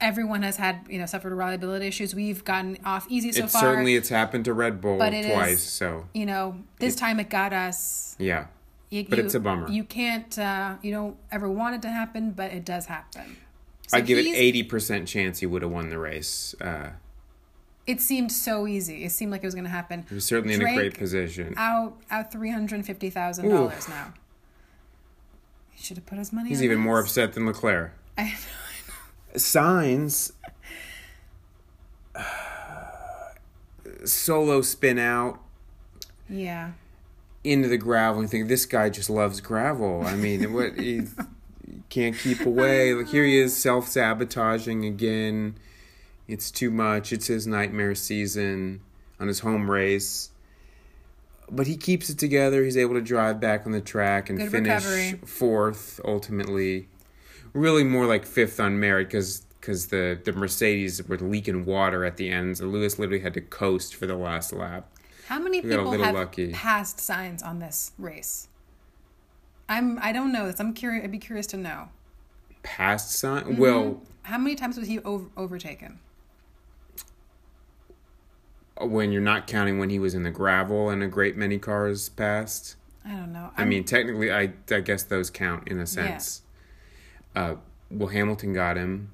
everyone 0.00 0.42
has 0.42 0.56
had, 0.56 0.80
you 0.88 0.98
know, 0.98 1.06
suffered 1.06 1.30
reliability 1.32 1.86
issues. 1.86 2.14
We've 2.14 2.44
gotten 2.44 2.78
off 2.84 3.06
easy 3.08 3.32
so 3.32 3.44
it 3.44 3.50
far. 3.50 3.60
certainly 3.60 3.94
it's 3.96 4.08
happened 4.08 4.44
to 4.46 4.52
Red 4.52 4.80
Bull 4.80 4.98
But 4.98 5.12
it 5.14 5.24
is- 5.26 5.32
twice, 5.32 5.62
so 5.62 6.06
you 6.14 6.26
know, 6.26 6.58
this 6.78 6.94
time 6.94 7.18
it 7.20 7.28
got 7.30 7.52
us. 7.52 8.16
yeah. 8.18 8.46
You, 8.90 9.04
But 9.06 9.18
you- 9.18 9.24
it's 9.26 9.34
a 9.34 9.40
bummer. 9.40 9.68
You 9.68 9.84
can't, 9.84 10.38
uh, 10.38 10.76
you 10.82 10.92
don't 10.92 11.16
ever 11.30 11.48
want 11.50 11.74
it 11.74 11.82
to 11.82 11.90
happen, 11.90 12.30
but 12.30 12.52
it 12.52 12.64
does 12.64 12.86
happen. 12.86 13.36
So 13.86 13.96
I 13.98 14.00
give 14.00 14.18
it 14.18 14.26
eighty 14.26 14.62
percent 14.62 15.08
chance 15.08 15.40
he 15.40 15.46
would 15.46 15.62
have 15.62 15.70
won 15.70 15.88
the 15.90 15.98
race. 15.98 16.54
Uh, 16.60 16.90
It 17.86 18.00
seemed 18.02 18.30
so 18.32 18.66
easy. 18.66 19.04
It 19.04 19.12
seemed 19.12 19.32
like 19.32 19.42
it 19.42 19.46
was 19.46 19.54
going 19.54 19.64
to 19.64 19.70
happen. 19.70 20.04
he 20.08 20.14
was 20.14 20.24
certainly 20.26 20.54
in 20.54 20.60
a 20.62 20.74
great 20.74 20.96
position. 20.98 21.54
Out, 21.56 21.98
out 22.10 22.30
three 22.30 22.50
hundred 22.50 22.84
fifty 22.86 23.08
thousand 23.10 23.48
dollars 23.48 23.88
now. 23.88 24.12
He 25.70 25.82
should 25.84 25.96
have 25.96 26.06
put 26.06 26.18
his 26.18 26.32
money. 26.32 26.48
He's 26.50 26.62
even 26.62 26.78
this. 26.78 26.84
more 26.84 26.98
upset 27.00 27.32
than 27.34 27.46
Leclerc. 27.46 27.92
I 28.16 28.34
Sainz 29.38 30.32
solo 34.04 34.62
spin 34.62 34.98
out 34.98 35.40
yeah. 36.28 36.72
into 37.44 37.68
the 37.68 37.78
gravel 37.78 38.20
and 38.20 38.30
think 38.30 38.48
this 38.48 38.66
guy 38.66 38.90
just 38.90 39.10
loves 39.10 39.40
gravel. 39.40 40.02
I 40.04 40.14
mean, 40.14 40.52
what 40.52 40.78
he 40.78 41.02
can't 41.88 42.16
keep 42.16 42.44
away. 42.44 42.94
Like 42.94 43.08
here 43.10 43.24
he 43.24 43.38
is 43.38 43.56
self 43.56 43.88
sabotaging 43.88 44.84
again. 44.84 45.56
It's 46.26 46.50
too 46.50 46.70
much. 46.70 47.12
It's 47.12 47.26
his 47.26 47.46
nightmare 47.46 47.94
season 47.94 48.80
on 49.18 49.28
his 49.28 49.40
home 49.40 49.70
race. 49.70 50.30
But 51.50 51.66
he 51.66 51.78
keeps 51.78 52.10
it 52.10 52.18
together. 52.18 52.62
He's 52.62 52.76
able 52.76 52.94
to 52.94 53.00
drive 53.00 53.40
back 53.40 53.64
on 53.64 53.72
the 53.72 53.80
track 53.80 54.28
and 54.28 54.38
Good 54.38 54.50
finish 54.50 54.84
recovery. 54.84 55.20
fourth 55.24 55.98
ultimately. 56.04 56.88
Really 57.52 57.84
more 57.84 58.06
like 58.06 58.24
fifth 58.26 58.60
on 58.60 58.78
merit 58.80 59.08
because 59.08 59.40
because 59.60 59.88
the, 59.88 60.18
the 60.24 60.32
Mercedes 60.32 61.06
were 61.08 61.18
leaking 61.18 61.64
water 61.64 62.04
at 62.04 62.16
the 62.16 62.30
end. 62.30 62.58
So 62.58 62.66
Lewis 62.66 62.98
literally 62.98 63.20
had 63.20 63.34
to 63.34 63.40
coast 63.40 63.94
for 63.96 64.06
the 64.06 64.14
last 64.14 64.52
lap. 64.52 64.88
How 65.26 65.38
many 65.38 65.60
We 65.60 65.70
people 65.70 65.90
have 65.92 66.14
lucky. 66.14 66.52
passed 66.52 66.98
Sainz 66.98 67.44
on 67.44 67.58
this 67.58 67.92
race? 67.98 68.48
I'm. 69.68 69.98
I 70.00 70.12
don't 70.12 70.32
know 70.32 70.46
this. 70.46 70.58
I'm 70.60 70.72
curious. 70.74 71.04
I'd 71.04 71.10
be 71.12 71.18
curious 71.18 71.46
to 71.48 71.56
know. 71.56 71.88
Past 72.62 73.12
sign? 73.12 73.42
Mm-hmm. 73.44 73.56
Well, 73.56 74.02
How 74.22 74.38
many 74.38 74.54
times 74.54 74.76
was 74.78 74.88
he 74.88 75.00
over, 75.00 75.26
overtaken? 75.36 75.98
when 78.80 79.10
you're 79.10 79.20
not 79.20 79.46
counting 79.48 79.78
when 79.78 79.90
he 79.90 79.98
was 79.98 80.14
in 80.14 80.22
the 80.22 80.30
gravel 80.30 80.88
and 80.88 81.02
a 81.02 81.08
great 81.08 81.36
many 81.36 81.58
cars 81.58 82.08
passed. 82.10 82.76
I 83.04 83.10
don't 83.10 83.32
know. 83.32 83.50
I 83.56 83.62
I'm- 83.62 83.68
mean, 83.68 83.84
technically, 83.84 84.30
I 84.32 84.52
I 84.70 84.80
guess 84.80 85.02
those 85.02 85.30
count 85.30 85.66
in 85.68 85.78
a 85.80 85.86
sense. 85.86 86.42
Uh, 87.34 87.56
well, 87.90 88.08
Hamilton 88.08 88.52
got 88.52 88.76
him 88.76 89.12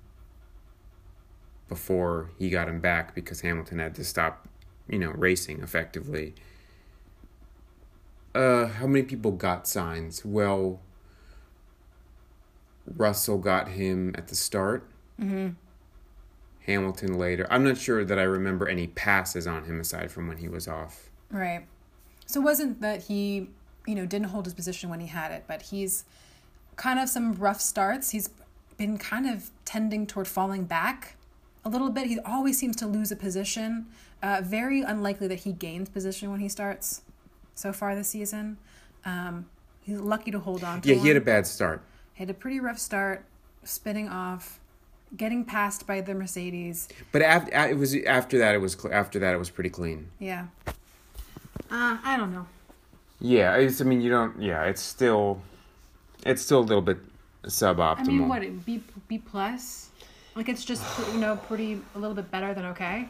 before 1.69 2.31
he 2.39 2.51
got 2.51 2.69
him 2.69 2.81
back 2.81 3.15
because 3.15 3.41
Hamilton 3.43 3.79
had 3.79 3.95
to 3.95 4.05
stop, 4.05 4.49
you 4.89 4.99
know, 4.99 5.11
racing 5.11 5.61
effectively. 5.61 6.35
uh, 8.35 8.67
how 8.67 8.87
many 8.87 9.05
people 9.05 9.31
got 9.33 9.65
Sainz? 9.65 10.25
Well, 10.25 10.81
Russell 12.87 13.39
got 13.39 13.69
him 13.69 14.15
at 14.17 14.29
the 14.29 14.35
start. 14.35 14.89
Mm-hmm. 15.21 15.51
Hamilton 16.67 17.19
later. 17.19 17.47
I'm 17.51 17.63
not 17.63 17.77
sure 17.79 18.05
that 18.05 18.19
I 18.19 18.23
remember 18.23 18.67
any 18.69 18.87
passes 18.89 19.47
on 19.47 19.65
him 19.65 19.81
aside 19.81 20.11
from 20.11 20.27
when 20.29 20.39
he 20.39 20.49
was 20.49 20.67
off. 20.67 21.11
Right. 21.31 21.67
So 22.27 22.41
it 22.41 22.45
wasn't 22.45 22.81
that 22.81 23.05
he, 23.05 23.51
you 23.87 23.95
know, 23.95 24.07
didn't 24.07 24.29
hold 24.29 24.47
his 24.47 24.55
position 24.55 24.89
when 24.89 25.01
he 25.01 25.07
had 25.07 25.31
it, 25.31 25.45
but 25.47 25.63
he's 25.63 26.05
kind 26.77 26.99
of 26.99 27.09
some 27.09 27.35
rough 27.35 27.61
starts. 27.61 28.11
He's 28.11 28.29
been 28.77 28.99
kind 28.99 29.27
of 29.27 29.51
tending 29.65 30.07
toward 30.07 30.27
falling 30.29 30.65
back 30.65 31.17
a 31.65 31.69
little 31.69 31.91
bit. 31.91 32.07
He 32.07 32.19
always 32.21 32.59
seems 32.59 32.77
to 32.77 32.87
lose 32.87 33.11
a 33.13 33.17
position. 33.17 33.87
Uh, 34.23 34.41
very 34.43 34.81
unlikely 34.83 35.29
that 35.29 35.41
he 35.41 35.53
gains 35.53 35.89
position 35.89 36.31
when 36.31 36.41
he 36.41 36.49
starts 36.49 37.03
so 37.55 37.73
far 37.73 37.95
this 37.95 38.09
season. 38.09 38.57
Um, 39.05 39.47
he's 39.83 39.99
lucky 40.01 40.31
to 40.31 40.39
hold 40.39 40.65
on 40.65 40.81
to 40.81 40.89
Yeah, 40.89 40.97
one. 40.97 41.03
he 41.03 41.09
had 41.09 41.17
a 41.17 41.21
bad 41.25 41.47
start. 41.47 41.83
He 42.15 42.23
had 42.23 42.31
a 42.31 42.35
pretty 42.35 42.59
rough 42.59 42.79
start, 42.79 43.25
spinning 43.65 44.09
off, 44.09 44.61
getting 45.17 45.45
passed 45.45 45.87
by 45.87 46.01
the 46.01 46.15
Mercedes. 46.15 46.89
But 47.13 47.23
after 47.23 47.53
it 47.69 47.77
was 47.77 47.95
after 48.07 48.39
that 48.39 48.55
it 48.55 48.59
was 48.59 48.83
after 48.87 49.19
that 49.19 49.35
it 49.35 49.39
was 49.39 49.51
pretty 49.51 49.71
clean. 49.71 50.09
Yeah. 50.19 50.47
Uh, 51.71 51.99
I 52.03 52.17
don't 52.17 52.33
know. 52.33 52.47
Yeah, 53.21 53.57
it's, 53.57 53.81
I 53.81 53.85
mean 53.85 54.01
you 54.01 54.11
don't. 54.11 54.41
Yeah, 54.41 54.65
it's 54.65 54.83
still, 54.83 55.41
it's 56.25 56.43
still 56.43 56.61
a 56.61 56.67
little 56.67 56.83
bit 56.83 56.99
suboptimal. 57.45 57.99
I 57.99 58.03
mean, 58.05 58.29
what 58.29 58.65
B 58.65 58.83
B 59.09 59.19
plus? 59.19 59.91
Like 60.35 60.49
it's 60.49 60.65
just 60.65 60.85
you 61.13 61.21
know 61.21 61.37
pretty 61.37 61.81
a 61.95 61.99
little 61.99 62.15
bit 62.15 62.31
better 62.31 62.55
than 62.55 62.65
okay. 62.67 63.09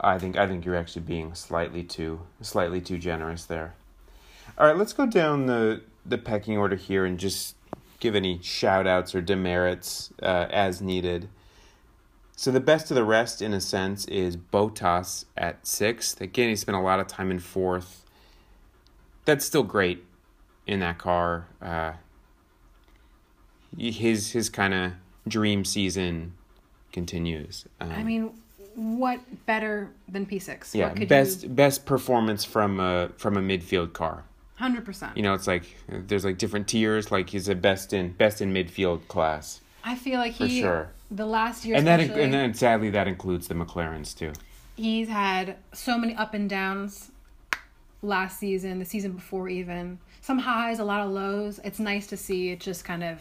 I 0.00 0.18
think 0.18 0.36
I 0.36 0.46
think 0.46 0.64
you're 0.64 0.76
actually 0.76 1.02
being 1.02 1.34
slightly 1.34 1.82
too 1.82 2.20
slightly 2.42 2.80
too 2.80 2.98
generous 2.98 3.44
there. 3.44 3.74
All 4.58 4.66
right, 4.66 4.76
let's 4.76 4.92
go 4.92 5.06
down 5.06 5.46
the 5.46 5.82
the 6.04 6.18
pecking 6.18 6.56
order 6.58 6.76
here 6.76 7.04
and 7.04 7.18
just 7.18 7.54
give 8.00 8.14
any 8.14 8.40
shout 8.42 8.86
outs 8.86 9.14
or 9.14 9.20
demerits 9.20 10.12
uh, 10.22 10.46
as 10.50 10.80
needed. 10.80 11.28
So 12.36 12.52
the 12.52 12.60
best 12.60 12.90
of 12.92 12.94
the 12.94 13.02
rest, 13.04 13.42
in 13.42 13.52
a 13.52 13.60
sense, 13.60 14.04
is 14.04 14.36
Bottas 14.36 15.24
at 15.36 15.66
sixth. 15.66 16.20
Again, 16.20 16.48
he 16.48 16.56
spent 16.56 16.76
a 16.76 16.80
lot 16.80 17.00
of 17.00 17.08
time 17.08 17.32
in 17.32 17.40
fourth. 17.40 18.04
That's 19.24 19.44
still 19.44 19.64
great 19.64 20.04
in 20.68 20.80
that 20.80 20.98
car. 20.98 21.48
Uh, 21.60 21.92
his 23.76 24.30
his 24.32 24.48
kind 24.48 24.74
of 24.74 24.92
dream 25.26 25.64
season 25.64 26.34
continues. 26.92 27.66
Um, 27.80 27.90
I 27.90 28.02
mean, 28.02 28.30
what 28.74 29.20
better 29.46 29.90
than 30.08 30.26
P 30.26 30.38
six? 30.38 30.74
yeah, 30.74 30.88
what 30.88 30.96
could 30.96 31.08
best 31.08 31.54
best 31.56 31.84
performance 31.86 32.44
from 32.44 32.78
a 32.78 33.10
from 33.16 33.36
a 33.36 33.40
midfield 33.40 33.92
car. 33.92 34.24
Hundred 34.56 34.84
percent. 34.84 35.16
You 35.16 35.22
know, 35.22 35.34
it's 35.34 35.46
like 35.46 35.64
there's 35.88 36.24
like 36.24 36.38
different 36.38 36.68
tiers. 36.68 37.10
Like 37.10 37.30
he's 37.30 37.48
a 37.48 37.54
best 37.54 37.92
in 37.92 38.12
best 38.12 38.40
in 38.40 38.52
midfield 38.52 39.06
class, 39.08 39.60
I 39.84 39.94
feel 39.96 40.18
like 40.18 40.34
for 40.36 40.46
he 40.46 40.60
sure. 40.60 40.90
the 41.10 41.26
last 41.26 41.64
year 41.64 41.76
and 41.76 41.86
that 41.86 42.00
and 42.00 42.32
then 42.32 42.54
sadly 42.54 42.90
that 42.90 43.08
includes 43.08 43.48
the 43.48 43.54
McLarens 43.54 44.16
too. 44.16 44.32
he's 44.76 45.08
had 45.08 45.56
so 45.72 45.96
many 45.96 46.14
up 46.14 46.34
and 46.34 46.50
downs 46.50 47.10
last 48.02 48.38
season, 48.38 48.78
the 48.78 48.84
season 48.84 49.12
before 49.12 49.48
even. 49.48 49.98
Some 50.20 50.38
highs, 50.38 50.78
a 50.78 50.84
lot 50.84 51.00
of 51.04 51.10
lows. 51.10 51.60
It's 51.64 51.78
nice 51.78 52.06
to 52.08 52.16
see 52.16 52.50
it 52.50 52.60
just 52.60 52.84
kind 52.84 53.02
of 53.02 53.20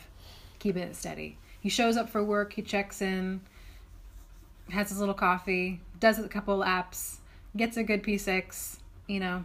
keeping 0.60 0.84
it 0.84 0.96
steady. 0.96 1.38
He 1.60 1.70
shows 1.70 1.98
up 1.98 2.10
for 2.10 2.24
work, 2.24 2.54
he 2.54 2.62
checks 2.62 3.02
in, 3.02 3.42
has 4.70 4.90
his 4.90 5.00
little 5.00 5.16
coffee, 5.16 5.82
does 6.00 6.20
a 6.20 6.28
couple 6.28 6.56
laps, 6.58 7.20
gets 7.56 7.78
a 7.78 7.84
good 7.84 8.04
P6, 8.04 8.78
you 9.08 9.20
know, 9.20 9.44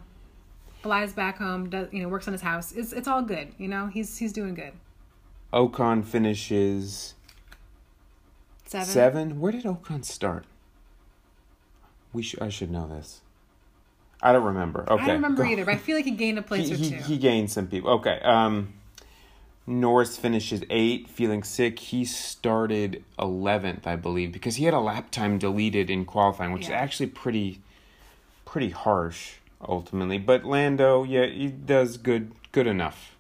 flies 0.83 1.13
back 1.13 1.39
home, 1.39 1.71
does 1.71 1.89
you 1.93 2.03
know, 2.03 2.09
works 2.09 2.27
on 2.27 2.33
his 2.33 2.43
house. 2.43 2.73
It's 2.73 2.93
it's 2.93 3.09
all 3.09 3.23
good, 3.23 3.49
you 3.59 3.69
know. 3.69 3.87
He's 3.87 4.19
he's 4.19 4.33
doing 4.33 4.55
good. 4.55 4.73
Ocon 5.53 6.05
finishes 6.05 7.15
Seven. 8.67 8.87
seven. 8.87 9.41
Where 9.41 9.53
did 9.53 9.65
Ocon 9.65 10.05
start? 10.05 10.45
We 12.13 12.23
sh- 12.23 12.37
I 12.41 12.49
should 12.49 12.71
know 12.71 12.87
this. 12.87 13.22
I 14.23 14.33
don't 14.33 14.45
remember. 14.45 14.85
Okay, 14.89 15.03
I 15.03 15.07
don't 15.07 15.17
remember 15.17 15.45
either, 15.45 15.65
but 15.65 15.75
I 15.75 15.79
feel 15.79 15.97
like 15.97 16.05
he 16.05 16.13
gained 16.13 16.39
a 16.39 16.43
place 16.43 16.69
he, 16.69 16.75
or 16.75 16.77
he, 16.77 16.91
two. 16.91 16.97
he 16.97 17.19
gained 17.19 17.51
some 17.51 17.67
people. 17.67 17.91
Okay. 17.91 18.21
Um, 18.21 18.75
Norris 19.67 20.17
finishes 20.17 20.63
eight, 20.71 21.09
feeling 21.09 21.43
sick. 21.43 21.79
He 21.79 22.05
started 22.05 23.05
eleventh, 23.19 23.87
I 23.87 23.97
believe, 23.97 24.33
because 24.33 24.57
he 24.57 24.65
had 24.65 24.75
a 24.75 24.81
lap 24.81 25.11
time 25.11 25.39
deleted 25.39 25.91
in 25.91 26.05
qualifying, 26.05 26.53
which 26.53 26.65
is 26.65 26.71
actually 26.71 27.07
pretty, 27.07 27.61
pretty 28.45 28.71
harsh 28.71 29.35
ultimately. 29.67 30.19
But 30.19 30.45
Lando, 30.45 31.05
yeah, 31.05 31.27
he 31.27 31.49
does 31.49 31.97
good, 31.97 32.33
good 32.53 32.67
enough. 32.67 33.17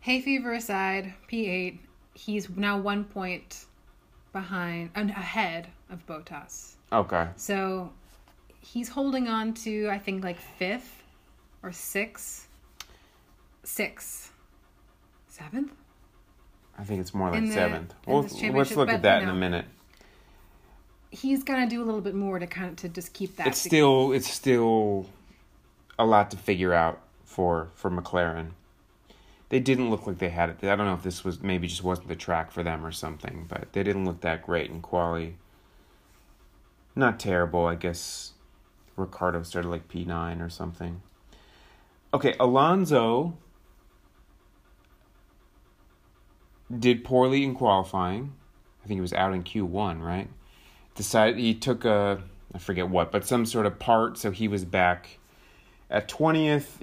Hay 0.00 0.20
fever 0.20 0.52
aside, 0.52 1.14
P8, 1.30 1.78
he's 2.14 2.50
now 2.50 2.78
one 2.78 3.04
point 3.04 3.66
behind, 4.32 4.90
and 4.94 5.10
ahead 5.10 5.68
of 5.90 6.04
Bottas. 6.06 6.74
Okay. 6.92 7.28
So 7.36 7.92
he's 8.62 8.88
holding 8.88 9.28
on 9.28 9.52
to, 9.54 9.88
I 9.90 9.98
think, 9.98 10.24
like 10.24 10.38
fifth 10.40 11.02
or 11.62 11.72
sixth, 11.72 12.48
sixth, 13.64 14.32
seventh. 15.28 15.72
I 16.78 16.84
think 16.84 17.00
it's 17.00 17.12
more 17.12 17.30
like 17.30 17.42
the- 17.42 17.52
seventh. 17.52 17.94
We'll, 18.06 18.22
let's 18.52 18.74
look 18.74 18.88
at 18.88 19.02
that 19.02 19.18
you 19.18 19.28
in 19.28 19.28
a 19.28 19.38
minute. 19.38 19.66
He's 21.10 21.42
gonna 21.42 21.68
do 21.68 21.82
a 21.82 21.84
little 21.84 22.00
bit 22.00 22.14
more 22.14 22.38
to 22.38 22.46
kind 22.46 22.70
of 22.70 22.76
to 22.76 22.88
just 22.88 23.12
keep 23.12 23.36
that. 23.36 23.46
It's 23.48 23.60
still, 23.60 24.12
it's 24.12 24.30
still 24.30 25.10
a 25.98 26.06
lot 26.06 26.30
to 26.30 26.38
figure 26.38 26.72
out 26.72 27.02
for 27.24 27.68
for 27.74 27.90
McLaren. 27.90 28.52
They 29.50 29.60
didn't 29.60 29.90
look 29.90 30.06
like 30.06 30.16
they 30.16 30.30
had 30.30 30.48
it. 30.48 30.64
I 30.64 30.74
don't 30.74 30.86
know 30.86 30.94
if 30.94 31.02
this 31.02 31.22
was 31.24 31.42
maybe 31.42 31.66
just 31.66 31.84
wasn't 31.84 32.08
the 32.08 32.16
track 32.16 32.50
for 32.50 32.62
them 32.62 32.86
or 32.86 32.90
something, 32.92 33.44
but 33.46 33.74
they 33.74 33.82
didn't 33.82 34.06
look 34.06 34.22
that 34.22 34.42
great 34.42 34.70
in 34.70 34.80
quali. 34.80 35.36
Not 36.96 37.20
terrible, 37.20 37.66
I 37.66 37.74
guess. 37.74 38.32
Ricciardo 38.96 39.42
started 39.42 39.68
like 39.68 39.88
P 39.88 40.04
nine 40.04 40.40
or 40.40 40.48
something. 40.48 41.02
Okay, 42.14 42.34
Alonso 42.38 43.36
did 46.78 47.04
poorly 47.04 47.44
in 47.44 47.54
qualifying. 47.54 48.34
I 48.82 48.86
think 48.86 48.98
he 48.98 49.00
was 49.00 49.12
out 49.12 49.34
in 49.34 49.42
Q 49.42 49.64
one, 49.64 50.00
right? 50.00 50.28
Decided 50.94 51.38
he 51.38 51.54
took 51.54 51.84
a 51.84 52.22
I 52.54 52.58
forget 52.58 52.88
what, 52.88 53.10
but 53.12 53.24
some 53.26 53.46
sort 53.46 53.64
of 53.66 53.78
part, 53.78 54.18
so 54.18 54.30
he 54.30 54.48
was 54.48 54.64
back 54.64 55.18
at 55.90 56.08
twentieth. 56.08 56.82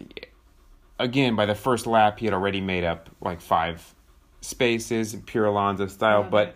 Again, 0.98 1.36
by 1.36 1.46
the 1.46 1.56
first 1.56 1.88
lap, 1.88 2.20
he 2.20 2.26
had 2.26 2.34
already 2.34 2.60
made 2.60 2.84
up 2.84 3.10
like 3.22 3.40
five 3.40 3.96
spaces, 4.42 5.16
pure 5.26 5.46
Alonso 5.46 5.88
style. 5.88 6.24
Yeah. 6.24 6.30
But 6.30 6.56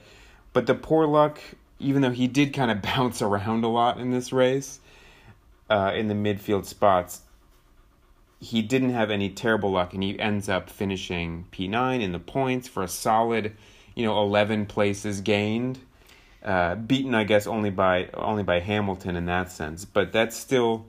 but 0.51 0.65
the 0.65 0.75
poor 0.75 1.05
luck, 1.05 1.39
even 1.79 2.01
though 2.01 2.11
he 2.11 2.27
did 2.27 2.53
kind 2.53 2.71
of 2.71 2.81
bounce 2.95 3.21
around 3.21 3.63
a 3.63 3.69
lot 3.69 3.99
in 3.99 4.11
this 4.11 4.33
race, 4.33 4.79
uh, 5.73 5.91
in 5.95 6.07
the 6.07 6.13
midfield 6.13 6.65
spots, 6.65 7.21
he 8.39 8.61
didn't 8.61 8.91
have 8.91 9.09
any 9.09 9.29
terrible 9.29 9.71
luck, 9.71 9.93
and 9.95 10.03
he 10.03 10.19
ends 10.19 10.47
up 10.47 10.69
finishing 10.69 11.47
P 11.49 11.67
nine 11.67 11.99
in 11.99 12.11
the 12.11 12.19
points 12.19 12.67
for 12.67 12.83
a 12.83 12.87
solid, 12.87 13.55
you 13.95 14.05
know, 14.05 14.21
eleven 14.21 14.67
places 14.67 15.21
gained. 15.21 15.79
Uh, 16.43 16.75
beaten, 16.75 17.15
I 17.15 17.23
guess, 17.23 17.47
only 17.47 17.71
by 17.71 18.09
only 18.13 18.43
by 18.43 18.59
Hamilton 18.59 19.15
in 19.15 19.25
that 19.25 19.51
sense, 19.51 19.83
but 19.83 20.11
that's 20.11 20.37
still 20.37 20.85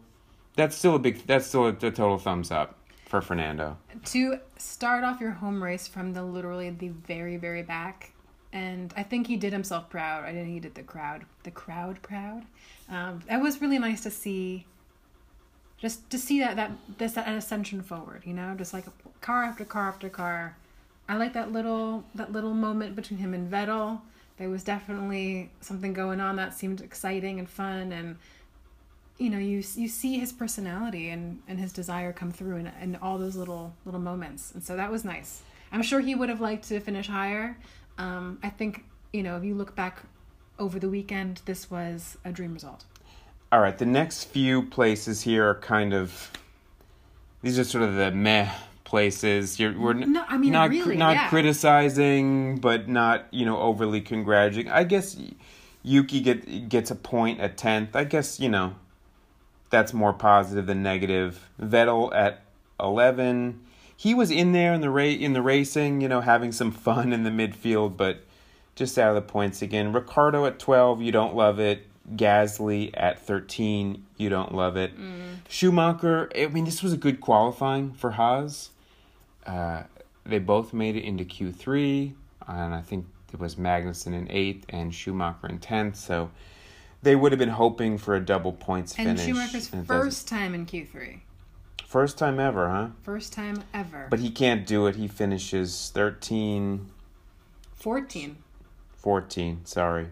that's 0.55 0.77
still 0.77 0.97
a 0.97 0.99
big 0.99 1.27
that's 1.27 1.47
still 1.47 1.65
a, 1.67 1.71
a 1.71 1.91
total 1.91 2.19
thumbs 2.19 2.51
up 2.51 2.79
for 3.07 3.23
Fernando. 3.23 3.79
to 4.07 4.39
start 4.59 5.03
off 5.03 5.19
your 5.19 5.31
home 5.31 5.63
race 5.63 5.89
from 5.89 6.13
the 6.13 6.23
literally 6.23 6.69
the 6.69 6.89
very 6.89 7.37
very 7.37 7.63
back 7.63 8.13
and 8.53 8.95
i 8.97 9.03
think 9.03 9.27
he 9.27 9.37
did 9.37 9.53
himself 9.53 9.91
proud 9.91 10.25
i 10.25 10.29
didn't 10.29 10.45
think 10.45 10.55
he 10.55 10.61
did 10.61 10.75
the 10.75 10.83
crowd 10.83 11.25
the 11.43 11.51
crowd 11.51 12.01
proud 12.03 12.45
um, 12.89 13.21
that 13.29 13.41
was 13.41 13.61
really 13.61 13.79
nice 13.79 14.03
to 14.03 14.11
see 14.11 14.65
just 15.85 16.09
to 16.09 16.19
see 16.19 16.41
that 16.41 16.57
that 16.57 16.73
this 16.97 17.13
that 17.13 17.29
ascension 17.29 17.83
forward 17.83 18.23
you 18.25 18.33
know 18.33 18.55
just 18.57 18.73
like 18.73 18.87
car 19.21 19.45
after 19.45 19.65
car 19.65 19.89
after 19.89 20.09
car. 20.09 20.57
I 21.09 21.17
like 21.17 21.35
that 21.35 21.53
little 21.53 22.05
that 22.15 22.33
little 22.33 22.55
moment 22.55 22.97
between 22.97 23.19
him 23.19 23.35
and 23.35 23.51
vettel. 23.51 24.01
There 24.39 24.49
was 24.49 24.65
definitely 24.65 25.51
something 25.61 25.93
going 25.93 26.21
on 26.21 26.37
that 26.37 26.55
seemed 26.55 26.81
exciting 26.81 27.39
and 27.39 27.49
fun 27.49 27.93
and 27.93 28.17
you 29.19 29.31
know 29.31 29.39
you 29.39 29.63
you 29.77 29.89
see 29.89 30.19
his 30.19 30.33
personality 30.33 31.11
and 31.11 31.41
and 31.49 31.59
his 31.59 31.73
desire 31.73 32.13
come 32.13 32.31
through 32.31 32.57
in, 32.57 32.67
in 32.83 32.97
all 32.97 33.19
those 33.19 33.37
little 33.37 33.75
little 33.85 34.01
moments. 34.01 34.53
And 34.53 34.63
so 34.63 34.77
that 34.77 34.91
was 34.91 35.05
nice. 35.05 35.43
I'm 35.71 35.83
sure 35.83 36.01
he 36.01 36.15
would 36.15 36.31
have 36.31 36.41
liked 36.41 36.69
to 36.69 36.81
finish 36.81 37.09
higher. 37.09 37.59
Um, 37.97 38.39
i 38.43 38.51
think 38.51 38.85
you 39.13 39.23
know 39.23 39.37
if 39.37 39.45
you 39.45 39.55
look 39.55 39.77
back 39.77 40.03
over 40.59 40.81
the 40.81 40.89
weekend 40.89 41.43
this 41.45 41.71
was 41.71 42.19
a 42.25 42.33
dream 42.33 42.53
result 42.55 42.85
All 43.55 43.61
right, 43.61 43.79
the 43.79 43.87
next 43.87 44.25
few 44.25 44.63
places 44.63 45.23
here 45.23 45.49
are 45.49 45.55
kind 45.55 45.95
of 45.95 46.33
these 47.41 47.57
are 47.57 47.63
sort 47.63 47.85
of 47.85 47.95
the 47.95 48.11
meh 48.11 48.53
places. 48.83 49.61
You're 49.61 49.79
we're 49.79 49.93
No, 49.93 50.25
I 50.29 50.39
mean, 50.39 50.51
not 50.51 50.71
really, 50.71 50.97
not 50.97 51.15
yeah. 51.15 51.29
criticizing, 51.29 52.57
but 52.57 52.89
not 52.89 53.27
you 53.31 53.47
know 53.47 53.61
overly 53.61 54.01
congratulating. 54.01 54.73
I 54.73 54.83
guess 54.83 55.17
Yuki 55.85 56.21
get 56.21 56.69
gets 56.69 56.91
a 56.91 56.97
point 56.97 57.39
at 57.39 57.57
tenth. 57.57 57.95
I 57.95 58.03
guess 58.03 58.41
you 58.41 58.49
know 58.49 58.75
that's 59.71 59.95
more 59.95 60.13
positive 60.13 60.67
than 60.67 60.83
negative. 60.83 61.49
Vettel 61.63 62.13
at 62.13 62.43
11. 62.81 63.61
He 63.97 64.15
was 64.15 64.33
in 64.33 64.51
there 64.51 64.75
in 64.75 64.81
the 64.81 64.91
ra- 64.91 65.05
in 65.05 65.33
the 65.33 65.43
racing, 65.43 66.01
you 66.01 66.09
know, 66.09 66.23
having 66.23 66.51
some 66.51 66.73
fun 66.73 67.13
in 67.13 67.23
the 67.23 67.31
midfield, 67.31 67.97
but 67.97 68.25
just 68.75 68.99
out 68.99 69.11
of 69.11 69.15
the 69.15 69.33
points 69.33 69.63
again. 69.63 69.93
Ricciardo 69.93 70.45
at 70.45 70.59
12, 70.59 71.03
you 71.03 71.13
don't 71.13 71.37
love 71.37 71.61
it. 71.61 71.87
Gasly 72.13 72.91
at 72.95 73.19
13, 73.21 74.05
you 74.17 74.29
don't 74.29 74.55
love 74.55 74.77
it. 74.77 74.99
Mm. 74.99 75.39
Schumacher, 75.49 76.31
I 76.37 76.47
mean, 76.49 76.65
this 76.65 76.83
was 76.83 76.93
a 76.93 76.97
good 76.97 77.21
qualifying 77.21 77.93
for 77.93 78.13
Haas. 78.13 78.71
Uh, 79.47 79.85
they 80.25 80.39
both 80.39 80.73
made 80.73 80.97
it 80.97 81.05
into 81.05 81.25
Q3, 81.25 82.13
and 82.47 82.75
I 82.75 82.81
think 82.81 83.07
it 83.33 83.41
was 83.41 83.57
Magnussen 83.57 84.15
in 84.15 84.27
8th 84.29 84.65
and 84.69 84.95
Schumacher 84.95 85.47
in 85.49 85.59
10th, 85.59 85.97
so 85.97 86.31
they 87.03 87.17
would 87.17 87.33
have 87.33 87.39
been 87.39 87.51
hoping 87.51 87.99
for 87.99 88.15
a 88.15 88.21
double 88.21 88.53
points 88.53 88.95
and 88.97 89.19
finish. 89.19 89.25
Schumacher's 89.25 89.73
and 89.73 89.87
first 89.87 90.29
time 90.29 90.55
in 90.55 90.67
Q3. 90.67 91.21
First 91.87 92.19
time 92.19 92.41
ever, 92.41 92.71
huh? 92.71 92.89
First 93.03 93.33
time 93.33 93.63
ever. 93.73 94.09
But 94.11 94.19
he 94.19 94.31
can't 94.31 94.67
do 94.67 94.87
it. 94.87 94.97
He 94.97 95.07
finishes 95.07 95.91
13. 95.95 96.91
14. 97.75 98.37
14, 98.97 99.61
sorry. 99.65 100.09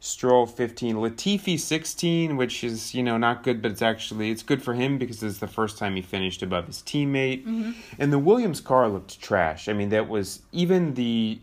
Stroll 0.00 0.46
15, 0.46 0.96
Latifi 0.96 1.58
16, 1.58 2.36
which 2.36 2.62
is, 2.62 2.94
you 2.94 3.02
know, 3.02 3.18
not 3.18 3.42
good, 3.42 3.60
but 3.60 3.72
it's 3.72 3.82
actually 3.82 4.30
it's 4.30 4.42
good 4.42 4.62
for 4.62 4.74
him 4.74 4.96
because 4.96 5.22
it's 5.22 5.38
the 5.38 5.48
first 5.48 5.76
time 5.76 5.96
he 5.96 6.02
finished 6.02 6.42
above 6.42 6.66
his 6.66 6.78
teammate. 6.82 7.44
Mm-hmm. 7.44 7.72
And 7.98 8.12
the 8.12 8.18
Williams 8.18 8.60
car 8.60 8.88
looked 8.88 9.20
trash. 9.20 9.68
I 9.68 9.72
mean, 9.72 9.88
that 9.88 10.08
was 10.08 10.42
even 10.52 10.94
the 10.94 11.40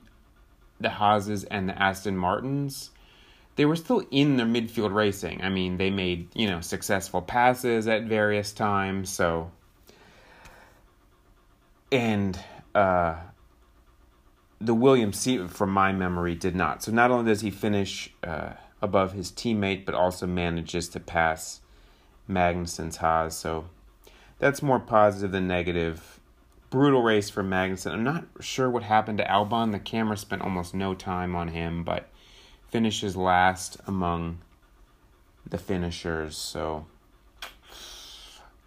the 0.80 0.90
Haases 0.90 1.46
and 1.50 1.70
the 1.70 1.82
Aston 1.82 2.18
Martins 2.18 2.92
they 3.56 3.66
were 3.66 3.76
still 3.76 4.06
in 4.12 4.38
their 4.38 4.46
midfield 4.46 4.94
racing. 4.94 5.42
I 5.42 5.50
mean, 5.50 5.78
they 5.78 5.90
made, 5.90 6.28
you 6.34 6.50
know, 6.50 6.62
successful 6.62 7.22
passes 7.22 7.88
at 7.88 8.04
various 8.04 8.52
times, 8.52 9.10
so 9.10 9.52
and 11.92 12.38
uh 12.74 13.16
the 14.60 14.74
Williams 14.74 15.20
seat 15.20 15.50
from 15.50 15.70
my 15.72 15.92
memory 15.92 16.36
did 16.36 16.56
not. 16.56 16.84
So 16.84 16.92
not 16.92 17.12
only 17.12 17.32
does 17.32 17.42
he 17.42 17.52
finish 17.52 18.12
uh, 18.24 18.54
above 18.82 19.14
his 19.14 19.32
teammate, 19.32 19.86
but 19.86 19.96
also 19.96 20.26
manages 20.26 20.88
to 20.90 21.00
pass 21.00 21.62
Magnussen's 22.30 22.98
Haas. 22.98 23.36
So 23.38 23.66
that's 24.40 24.62
more 24.62 24.80
positive 24.80 25.32
than 25.32 25.48
negative. 25.48 26.20
Brutal 26.70 27.04
race 27.04 27.30
for 27.30 27.44
Magnussen. 27.44 27.92
I'm 27.94 28.04
not 28.04 28.26
sure 28.40 28.70
what 28.70 28.84
happened 28.84 29.18
to 29.20 29.26
Albon. 29.26 29.72
The 29.72 29.80
camera 29.80 30.18
spent 30.18 30.42
almost 30.42 30.74
no 30.74 30.94
time 30.94 31.36
on 31.36 31.50
him, 31.50 31.84
but 31.84 32.10
finishes 32.70 33.16
last 33.16 33.78
among 33.88 34.40
the 35.48 35.58
finishers. 35.58 36.36
So 36.38 36.86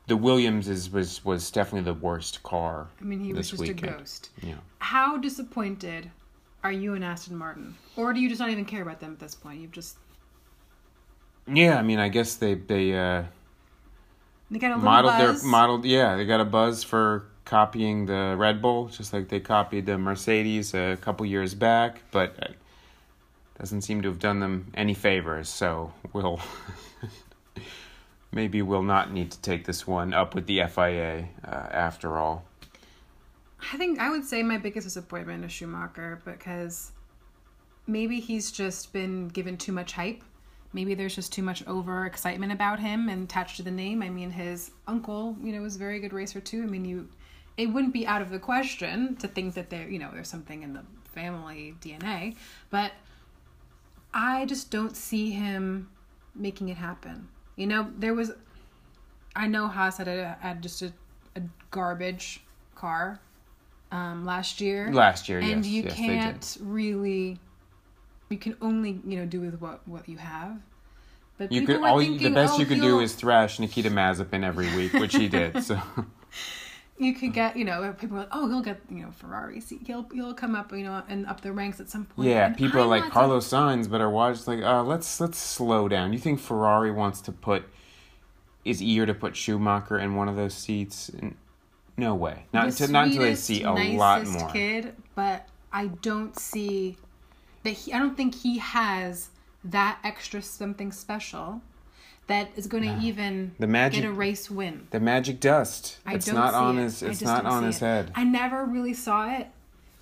the 0.08 0.16
Williams 0.16 0.68
is 0.68 0.90
was 0.90 1.24
was 1.24 1.50
definitely 1.50 1.92
the 1.92 1.98
worst 1.98 2.42
car. 2.42 2.88
I 3.00 3.04
mean, 3.04 3.20
he 3.20 3.32
was 3.32 3.50
just 3.50 3.60
weekend. 3.60 3.94
a 3.94 3.98
ghost. 3.98 4.30
Yeah. 4.42 4.54
How 4.80 5.18
disappointed 5.18 6.10
are 6.64 6.72
you 6.72 6.94
in 6.94 7.02
Aston 7.02 7.36
Martin, 7.36 7.76
or 7.94 8.12
do 8.12 8.20
you 8.20 8.28
just 8.28 8.40
not 8.40 8.50
even 8.50 8.64
care 8.64 8.82
about 8.82 9.00
them 9.00 9.12
at 9.12 9.18
this 9.20 9.34
point? 9.34 9.60
You've 9.60 9.72
just 9.72 9.96
yeah. 11.46 11.78
I 11.78 11.82
mean, 11.82 11.98
I 11.98 12.08
guess 12.08 12.34
they 12.36 12.54
they 12.54 12.98
uh, 12.98 13.24
they 14.50 14.58
got 14.58 14.72
a 14.72 14.78
modeled 14.78 15.14
buzz. 15.14 15.42
their 15.42 15.50
modeled. 15.50 15.84
Yeah, 15.84 16.16
they 16.16 16.24
got 16.24 16.40
a 16.40 16.46
buzz 16.46 16.82
for 16.82 17.26
copying 17.44 18.06
the 18.06 18.34
Red 18.36 18.60
Bull, 18.62 18.88
just 18.88 19.12
like 19.12 19.28
they 19.28 19.40
copied 19.40 19.86
the 19.86 19.98
Mercedes 19.98 20.74
a 20.74 20.96
couple 21.00 21.24
years 21.26 21.54
back, 21.54 22.02
but. 22.10 22.34
Uh, 22.42 22.52
doesn't 23.58 23.80
seem 23.80 24.02
to 24.02 24.08
have 24.08 24.20
done 24.20 24.38
them 24.38 24.70
any 24.74 24.94
favors, 24.94 25.48
so 25.48 25.92
we'll 26.12 26.40
maybe 28.32 28.62
we'll 28.62 28.82
not 28.82 29.12
need 29.12 29.30
to 29.30 29.40
take 29.40 29.64
this 29.64 29.86
one 29.86 30.12
up 30.12 30.34
with 30.34 30.46
the 30.46 30.62
FIA 30.66 31.28
uh, 31.44 31.48
after 31.70 32.18
all. 32.18 32.44
I 33.72 33.76
think 33.76 33.98
I 33.98 34.10
would 34.10 34.24
say 34.24 34.42
my 34.42 34.58
biggest 34.58 34.86
disappointment 34.86 35.44
is 35.44 35.52
Schumacher 35.52 36.20
because 36.24 36.92
maybe 37.86 38.20
he's 38.20 38.52
just 38.52 38.92
been 38.92 39.28
given 39.28 39.56
too 39.56 39.72
much 39.72 39.92
hype. 39.92 40.22
Maybe 40.72 40.94
there's 40.94 41.14
just 41.14 41.32
too 41.32 41.42
much 41.42 41.66
over 41.66 42.06
excitement 42.06 42.52
about 42.52 42.78
him 42.78 43.08
and 43.08 43.24
attached 43.24 43.56
to 43.56 43.62
the 43.62 43.70
name. 43.70 44.02
I 44.02 44.10
mean, 44.10 44.30
his 44.30 44.70
uncle, 44.86 45.36
you 45.42 45.52
know, 45.52 45.62
was 45.62 45.76
a 45.76 45.78
very 45.78 45.98
good 45.98 46.12
racer 46.12 46.40
too. 46.40 46.62
I 46.62 46.66
mean, 46.66 46.84
you, 46.84 47.08
it 47.56 47.66
wouldn't 47.66 47.94
be 47.94 48.06
out 48.06 48.22
of 48.22 48.30
the 48.30 48.38
question 48.38 49.16
to 49.16 49.26
think 49.26 49.54
that 49.54 49.70
there, 49.70 49.88
you 49.88 49.98
know, 49.98 50.10
there's 50.12 50.28
something 50.28 50.62
in 50.62 50.74
the 50.74 50.82
family 51.12 51.74
DNA, 51.80 52.36
but 52.70 52.92
I 54.12 54.44
just 54.44 54.70
don't 54.70 54.96
see 54.96 55.30
him 55.30 55.88
making 56.34 56.68
it 56.68 56.76
happen. 56.76 57.28
You 57.58 57.66
know, 57.66 57.90
there 57.98 58.14
was, 58.14 58.30
I 59.34 59.48
know 59.48 59.66
Haas 59.66 59.98
had, 59.98 60.06
a, 60.06 60.38
had 60.40 60.62
just 60.62 60.80
a, 60.80 60.92
a 61.34 61.42
garbage 61.72 62.40
car 62.76 63.20
um, 63.90 64.24
last 64.24 64.60
year. 64.60 64.92
Last 64.92 65.28
year, 65.28 65.40
and 65.40 65.64
yes, 65.64 65.66
you 65.66 65.82
yes, 65.82 65.94
can't 65.94 66.56
really, 66.60 67.38
you 68.28 68.38
can 68.38 68.56
only 68.62 69.00
you 69.04 69.18
know 69.18 69.26
do 69.26 69.40
with 69.40 69.60
what 69.60 69.86
what 69.88 70.08
you 70.08 70.18
have. 70.18 70.60
But 71.36 71.50
You 71.50 71.66
could 71.66 71.82
all 71.82 71.98
thinking, 71.98 72.22
the 72.22 72.34
best 72.34 72.54
oh, 72.54 72.58
you 72.58 72.66
could 72.66 72.80
do 72.80 73.00
is 73.00 73.14
thrash 73.14 73.58
Nikita 73.58 73.90
Mazepin 73.90 74.44
every 74.44 74.74
week, 74.76 74.92
which 74.92 75.16
he 75.16 75.28
did. 75.28 75.62
So 75.64 75.80
you 76.98 77.14
could 77.14 77.32
get 77.32 77.56
you 77.56 77.64
know 77.64 77.94
people 77.98 78.16
are 78.16 78.20
like 78.20 78.28
oh 78.32 78.48
he'll 78.48 78.61
get 78.62 78.80
you 78.90 79.02
know 79.02 79.11
Ferrari 79.12 79.61
seat 79.61 79.82
he'll 79.87 80.06
he'll 80.12 80.34
come 80.34 80.54
up 80.54 80.72
you 80.72 80.82
know 80.84 81.02
and 81.08 81.26
up 81.26 81.40
the 81.40 81.52
ranks 81.52 81.80
at 81.80 81.88
some 81.88 82.04
point. 82.04 82.28
yeah, 82.28 82.46
And 82.46 82.56
people 82.56 82.82
I'm 82.82 82.88
like 82.88 83.04
not 83.04 83.12
Carlos 83.12 83.48
Sainz 83.48 83.88
but 83.88 84.00
are 84.00 84.11
watched 84.11 84.46
Like, 84.46 84.62
uh, 84.62 84.82
let's 84.82 85.20
let's 85.20 85.38
slow 85.38 85.88
down. 85.88 86.12
You 86.12 86.18
think 86.18 86.40
Ferrari 86.40 86.90
wants 86.90 87.20
to 87.22 87.32
put 87.32 87.64
is 88.64 88.82
eager 88.82 89.06
to 89.06 89.14
put 89.14 89.37
Schumacher 89.37 89.98
in 89.98 90.14
one 90.14 90.28
of 90.28 90.37
those 90.37 90.54
seats? 90.54 91.11
No 91.96 92.14
way. 92.14 92.46
Not 92.52 92.66
until 92.66 92.88
not 92.88 93.06
until 93.06 93.22
they 93.22 93.34
see 93.34 93.62
a 93.62 93.72
lot 93.72 94.26
more. 94.26 94.50
kid, 94.50 94.94
but 95.14 95.48
I 95.72 95.87
don't 95.87 96.38
see 96.38 96.96
that 97.62 97.70
he. 97.70 97.92
I 97.92 97.98
don't 97.98 98.16
think 98.16 98.34
he 98.34 98.58
has 98.58 99.30
that 99.64 99.98
extra 100.04 100.40
something 100.42 100.92
special 100.92 101.61
that 102.28 102.48
is 102.56 102.66
going 102.66 102.84
to 102.84 103.04
even 103.04 103.52
The 103.58 103.66
magic- 103.66 104.02
get 104.02 104.08
a 104.08 104.12
race 104.12 104.50
win. 104.50 104.86
The 104.90 105.00
magic 105.00 105.40
dust. 105.40 105.98
I 106.06 106.14
it's 106.14 106.26
don't 106.26 106.34
not 106.36 106.50
see 106.52 106.56
on 106.56 106.78
it. 106.78 106.82
his. 106.84 107.02
I 107.02 107.06
It's 107.08 107.22
not 107.22 107.44
on 107.46 107.64
his 107.64 107.76
it. 107.76 107.80
head. 107.80 108.12
I 108.14 108.24
never 108.24 108.64
really 108.64 108.94
saw 108.94 109.28
it, 109.34 109.48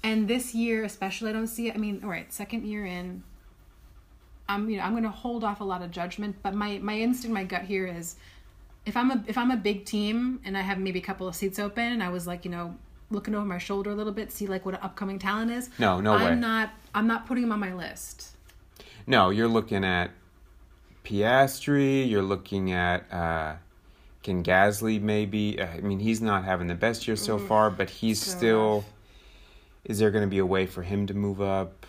and 0.02 0.28
this 0.28 0.54
year 0.54 0.84
especially, 0.84 1.30
I 1.30 1.32
don't 1.32 1.46
see 1.46 1.68
it. 1.68 1.74
I 1.74 1.78
mean, 1.78 2.00
all 2.04 2.10
right, 2.10 2.30
second 2.32 2.66
year 2.66 2.84
in. 2.84 3.22
I'm 4.48 4.70
you 4.70 4.76
know 4.76 4.84
I'm 4.84 4.92
going 4.92 5.02
to 5.02 5.08
hold 5.08 5.42
off 5.42 5.60
a 5.60 5.64
lot 5.64 5.82
of 5.82 5.90
judgment, 5.90 6.36
but 6.42 6.54
my 6.54 6.78
my 6.78 6.96
instinct, 6.98 7.34
my 7.34 7.42
gut 7.44 7.62
here 7.62 7.86
is, 7.86 8.16
if 8.84 8.96
I'm 8.96 9.10
a 9.10 9.24
if 9.26 9.36
I'm 9.36 9.50
a 9.50 9.56
big 9.56 9.84
team 9.84 10.40
and 10.44 10.56
I 10.56 10.60
have 10.60 10.78
maybe 10.78 10.98
a 11.00 11.02
couple 11.02 11.26
of 11.26 11.34
seats 11.34 11.58
open, 11.58 11.84
and 11.92 12.02
I 12.02 12.10
was 12.10 12.26
like 12.28 12.44
you 12.44 12.50
know 12.50 12.76
looking 13.10 13.34
over 13.34 13.44
my 13.44 13.58
shoulder 13.58 13.90
a 13.90 13.94
little 13.94 14.12
bit, 14.12 14.30
see 14.32 14.46
like 14.46 14.64
what 14.64 14.74
an 14.74 14.80
upcoming 14.82 15.18
talent 15.18 15.50
is. 15.50 15.70
No, 15.80 16.00
no 16.00 16.12
I'm 16.14 16.24
way. 16.24 16.34
not 16.36 16.70
I'm 16.94 17.06
not 17.08 17.26
putting 17.26 17.42
him 17.44 17.50
on 17.52 17.58
my 17.60 17.74
list. 17.74 18.36
No, 19.06 19.30
you're 19.30 19.48
looking 19.48 19.84
at 19.84 20.10
Piastri. 21.06 22.08
You're 22.08 22.22
looking 22.22 22.72
at 22.72 23.10
uh, 23.12 23.56
Ken 24.22 24.42
Gasly. 24.42 25.00
Maybe. 25.00 25.60
Uh, 25.60 25.66
I 25.66 25.80
mean, 25.80 26.00
he's 26.00 26.20
not 26.20 26.44
having 26.44 26.66
the 26.66 26.74
best 26.74 27.06
year 27.06 27.16
so 27.16 27.38
far, 27.38 27.70
but 27.70 27.88
he's 27.88 28.20
so 28.20 28.36
still. 28.36 28.74
rough. 28.76 28.92
Is 29.84 30.00
there 30.00 30.10
going 30.10 30.24
to 30.24 30.30
be 30.30 30.38
a 30.38 30.46
way 30.46 30.66
for 30.66 30.82
him 30.82 31.06
to 31.06 31.14
move 31.14 31.40
up? 31.40 31.86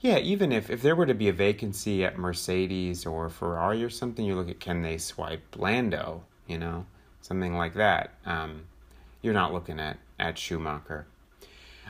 Yeah, 0.00 0.18
even 0.18 0.52
if 0.52 0.68
if 0.68 0.82
there 0.82 0.94
were 0.94 1.06
to 1.06 1.14
be 1.14 1.28
a 1.28 1.32
vacancy 1.32 2.04
at 2.04 2.18
Mercedes 2.18 3.06
or 3.06 3.30
Ferrari 3.30 3.82
or 3.82 3.88
something, 3.88 4.24
you 4.24 4.34
look 4.34 4.50
at 4.50 4.60
can 4.60 4.82
they 4.82 4.98
swipe 4.98 5.56
Lando? 5.56 6.22
You 6.46 6.58
know, 6.58 6.86
something 7.22 7.54
like 7.54 7.74
that. 7.74 8.12
Um, 8.26 8.64
you're 9.22 9.34
not 9.34 9.54
looking 9.54 9.80
at 9.80 9.96
at 10.18 10.38
Schumacher. 10.38 11.06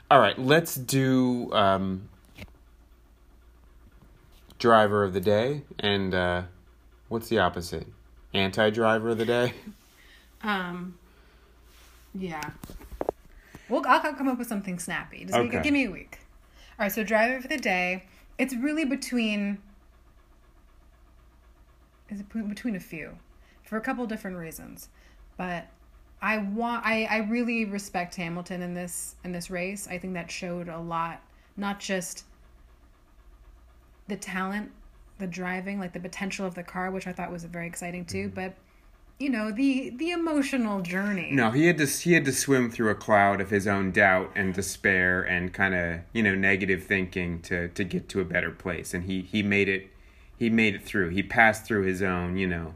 All 0.08 0.20
right, 0.20 0.38
let's 0.38 0.76
do 0.76 1.52
um, 1.52 2.08
driver 4.66 5.04
of 5.04 5.12
the 5.12 5.20
day 5.20 5.62
and 5.78 6.12
uh, 6.12 6.42
what's 7.08 7.28
the 7.28 7.38
opposite? 7.38 7.86
Anti-driver 8.34 9.10
of 9.10 9.18
the 9.18 9.24
day. 9.24 9.52
Um, 10.42 10.96
yeah. 12.14 12.50
Well, 13.70 13.82
I'll 13.88 14.00
come 14.14 14.28
up 14.28 14.38
with 14.38 14.46
something 14.46 14.78
snappy. 14.78 15.24
Just 15.24 15.32
give- 15.32 15.46
Okay. 15.46 15.62
give 15.62 15.72
me 15.72 15.86
a 15.86 15.90
week. 15.90 16.18
All 16.78 16.84
right, 16.84 16.92
so 16.92 17.02
driver 17.02 17.40
for 17.40 17.48
the 17.48 17.56
day. 17.56 18.04
It's 18.38 18.54
really 18.54 18.84
between. 18.84 19.58
Is 22.10 22.20
it 22.20 22.28
between 22.48 22.76
a 22.76 22.80
few, 22.80 23.16
for 23.64 23.76
a 23.76 23.80
couple 23.80 24.06
different 24.06 24.36
reasons, 24.36 24.88
but 25.36 25.66
I 26.22 26.38
want 26.38 26.84
I 26.86 27.06
I 27.06 27.16
really 27.28 27.64
respect 27.64 28.14
Hamilton 28.14 28.62
in 28.62 28.74
this 28.74 29.16
in 29.24 29.32
this 29.32 29.50
race. 29.50 29.88
I 29.88 29.98
think 29.98 30.12
that 30.14 30.30
showed 30.30 30.68
a 30.68 30.78
lot, 30.78 31.22
not 31.56 31.80
just 31.80 32.24
the 34.08 34.16
talent, 34.16 34.70
the 35.18 35.26
driving, 35.26 35.78
like 35.78 35.92
the 35.92 36.00
potential 36.00 36.46
of 36.46 36.54
the 36.54 36.62
car, 36.62 36.90
which 36.90 37.06
I 37.06 37.12
thought 37.12 37.32
was 37.32 37.44
very 37.44 37.66
exciting 37.66 38.04
too, 38.04 38.26
mm-hmm. 38.26 38.34
but 38.34 38.54
you 39.18 39.30
know 39.30 39.50
the 39.50 39.90
the 39.90 40.10
emotional 40.10 40.82
journey. 40.82 41.30
No, 41.32 41.50
he 41.50 41.66
had 41.66 41.78
to 41.78 41.86
he 41.86 42.12
had 42.12 42.24
to 42.26 42.32
swim 42.32 42.70
through 42.70 42.90
a 42.90 42.94
cloud 42.94 43.40
of 43.40 43.50
his 43.50 43.66
own 43.66 43.90
doubt 43.90 44.30
and 44.34 44.52
despair 44.52 45.22
and 45.22 45.52
kind 45.52 45.74
of 45.74 46.00
you 46.12 46.22
know 46.22 46.34
negative 46.34 46.84
thinking 46.84 47.40
to 47.42 47.68
to 47.68 47.84
get 47.84 48.08
to 48.10 48.20
a 48.20 48.24
better 48.24 48.50
place, 48.50 48.92
and 48.92 49.04
he 49.04 49.22
he 49.22 49.42
made 49.42 49.68
it 49.68 49.90
he 50.38 50.50
made 50.50 50.74
it 50.74 50.84
through. 50.84 51.10
He 51.10 51.22
passed 51.22 51.64
through 51.64 51.84
his 51.84 52.02
own, 52.02 52.36
you 52.36 52.46
know, 52.46 52.74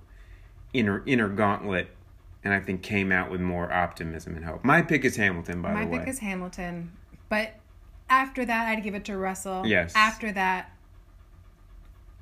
inner 0.72 1.02
inner 1.04 1.28
gauntlet, 1.28 1.88
and 2.42 2.54
I 2.54 2.60
think 2.60 2.82
came 2.82 3.12
out 3.12 3.30
with 3.30 3.40
more 3.40 3.70
optimism 3.70 4.34
and 4.34 4.44
hope. 4.44 4.64
My 4.64 4.82
pick 4.82 5.04
is 5.04 5.16
Hamilton, 5.16 5.60
by 5.60 5.72
My 5.72 5.80
the 5.80 5.90
way. 5.90 5.98
My 5.98 6.04
pick 6.04 6.08
is 6.08 6.18
Hamilton, 6.20 6.92
but 7.28 7.52
after 8.08 8.44
that, 8.44 8.66
I'd 8.66 8.82
give 8.82 8.94
it 8.94 9.04
to 9.06 9.16
Russell. 9.16 9.66
Yes. 9.66 9.92
After 9.94 10.32
that, 10.32 10.72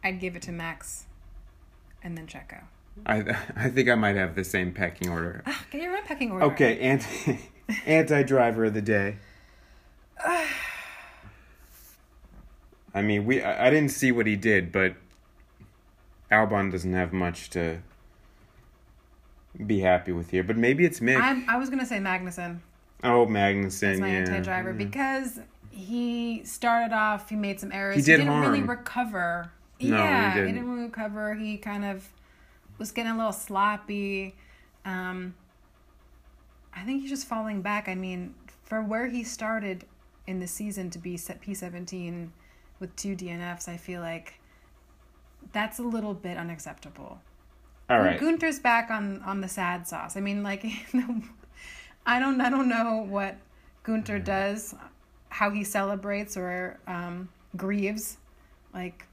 I'd 0.02 0.20
give 0.20 0.36
it 0.36 0.42
to 0.42 0.52
Max, 0.52 1.06
and 2.02 2.16
then 2.16 2.26
Checo. 2.26 2.62
I 3.06 3.36
I 3.56 3.70
think 3.70 3.88
I 3.88 3.94
might 3.94 4.16
have 4.16 4.34
the 4.34 4.44
same 4.44 4.72
pecking 4.72 5.08
order. 5.08 5.42
Ah, 5.46 5.64
get 5.70 5.82
your 5.82 5.96
own 5.96 6.04
pecking 6.04 6.30
order. 6.30 6.44
Okay, 6.46 6.78
anti 6.80 7.38
anti 7.86 8.22
driver 8.22 8.66
of 8.66 8.74
the 8.74 8.82
day. 8.82 9.16
I 12.94 13.02
mean, 13.02 13.26
we 13.26 13.42
I, 13.42 13.66
I 13.66 13.70
didn't 13.70 13.90
see 13.90 14.12
what 14.12 14.26
he 14.26 14.36
did, 14.36 14.72
but 14.72 14.94
Albon 16.30 16.72
doesn't 16.72 16.92
have 16.94 17.12
much 17.12 17.50
to 17.50 17.78
be 19.66 19.80
happy 19.80 20.12
with 20.12 20.30
here. 20.30 20.42
But 20.42 20.56
maybe 20.56 20.84
it's 20.84 21.00
Mick. 21.00 21.20
I'm, 21.20 21.48
I 21.48 21.56
was 21.56 21.70
gonna 21.70 21.86
say 21.86 21.98
Magnussen 21.98 22.60
oh, 23.04 23.26
Magnussen, 23.26 24.00
my 24.00 24.08
yeah. 24.08 24.18
anti-driver 24.18 24.72
because 24.72 25.40
he 25.70 26.42
started 26.44 26.94
off. 26.94 27.28
He 27.28 27.36
made 27.36 27.60
some 27.60 27.72
errors. 27.72 27.96
He 27.96 28.02
did 28.02 28.18
didn't 28.18 28.40
really 28.40 28.62
recover. 28.62 29.50
No, 29.80 29.96
he 29.96 30.40
didn't. 30.40 30.54
didn't 30.54 30.82
recover. 30.82 31.34
He 31.34 31.56
kind 31.56 31.84
of 31.84 32.08
was 32.78 32.92
getting 32.92 33.12
a 33.12 33.16
little 33.16 33.32
sloppy. 33.32 34.34
Um, 34.84 35.34
I 36.74 36.84
think 36.84 37.02
he's 37.02 37.10
just 37.10 37.26
falling 37.26 37.62
back. 37.62 37.88
I 37.88 37.94
mean, 37.94 38.34
for 38.64 38.82
where 38.82 39.06
he 39.06 39.24
started 39.24 39.84
in 40.26 40.40
the 40.40 40.46
season 40.46 40.90
to 40.90 40.98
be 40.98 41.16
set 41.16 41.40
P17 41.40 42.28
with 42.80 42.94
two 42.96 43.16
DNFs, 43.16 43.68
I 43.68 43.76
feel 43.76 44.00
like 44.00 44.40
that's 45.52 45.78
a 45.78 45.82
little 45.82 46.14
bit 46.14 46.36
unacceptable. 46.36 47.20
All 47.90 47.98
right. 47.98 48.20
Gunter's 48.20 48.58
back 48.58 48.90
on 48.90 49.22
on 49.22 49.40
the 49.40 49.48
sad 49.48 49.86
sauce. 49.86 50.16
I 50.16 50.20
mean, 50.20 50.42
like, 50.42 50.64
I 52.06 52.18
don't 52.20 52.40
I 52.40 52.50
don't 52.50 52.68
know 52.68 53.06
what 53.08 53.36
Gunter 53.82 54.18
does, 54.18 54.74
how 55.30 55.50
he 55.50 55.64
celebrates 55.64 56.36
or 56.36 56.78
um, 56.86 57.30
grieves, 57.56 58.18
like 58.74 59.07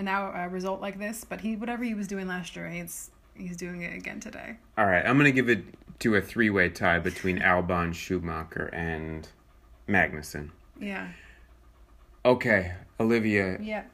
an 0.00 0.08
hour 0.08 0.32
a 0.32 0.48
result 0.48 0.80
like 0.80 0.98
this. 0.98 1.24
But 1.24 1.42
he 1.42 1.54
whatever 1.54 1.84
he 1.84 1.94
was 1.94 2.08
doing 2.08 2.26
last 2.26 2.56
year, 2.56 2.68
he's 2.68 3.10
he's 3.34 3.56
doing 3.56 3.82
it 3.82 3.94
again 3.96 4.18
today. 4.18 4.56
All 4.76 4.86
right. 4.86 5.06
I'm 5.06 5.16
gonna 5.16 5.30
give 5.30 5.48
it 5.48 5.62
to 6.00 6.16
a 6.16 6.20
three 6.20 6.50
way 6.50 6.68
tie 6.70 6.98
between 6.98 7.38
Albon, 7.52 7.94
Schumacher, 7.94 8.66
and 8.72 9.28
Magnussen. 9.88 10.50
Yeah. 10.80 11.08
Okay, 12.24 12.72
Olivia, 12.98 13.58
Yeah. 13.62 13.84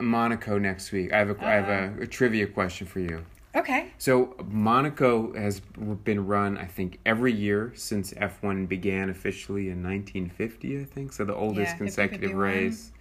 Monaco 0.00 0.58
next 0.58 0.90
week. 0.90 1.12
I 1.12 1.18
have 1.18 1.30
a 1.30 1.44
I 1.44 1.50
have 1.50 1.68
a, 1.68 2.02
a 2.02 2.06
trivia 2.06 2.46
question 2.46 2.86
for 2.86 3.00
you. 3.00 3.24
Okay. 3.54 3.92
So 3.98 4.34
Monaco 4.48 5.34
has 5.34 5.60
been 5.60 6.26
run, 6.26 6.56
I 6.56 6.64
think, 6.64 6.98
every 7.04 7.34
year 7.34 7.70
since 7.76 8.14
F1 8.14 8.66
began 8.66 9.10
officially 9.10 9.68
in 9.68 9.82
1950. 9.82 10.80
I 10.80 10.84
think 10.84 11.12
so. 11.12 11.26
The 11.26 11.34
oldest 11.34 11.72
Yeah, 11.72 11.76
consecutive 11.76 12.32
race. 12.32 12.91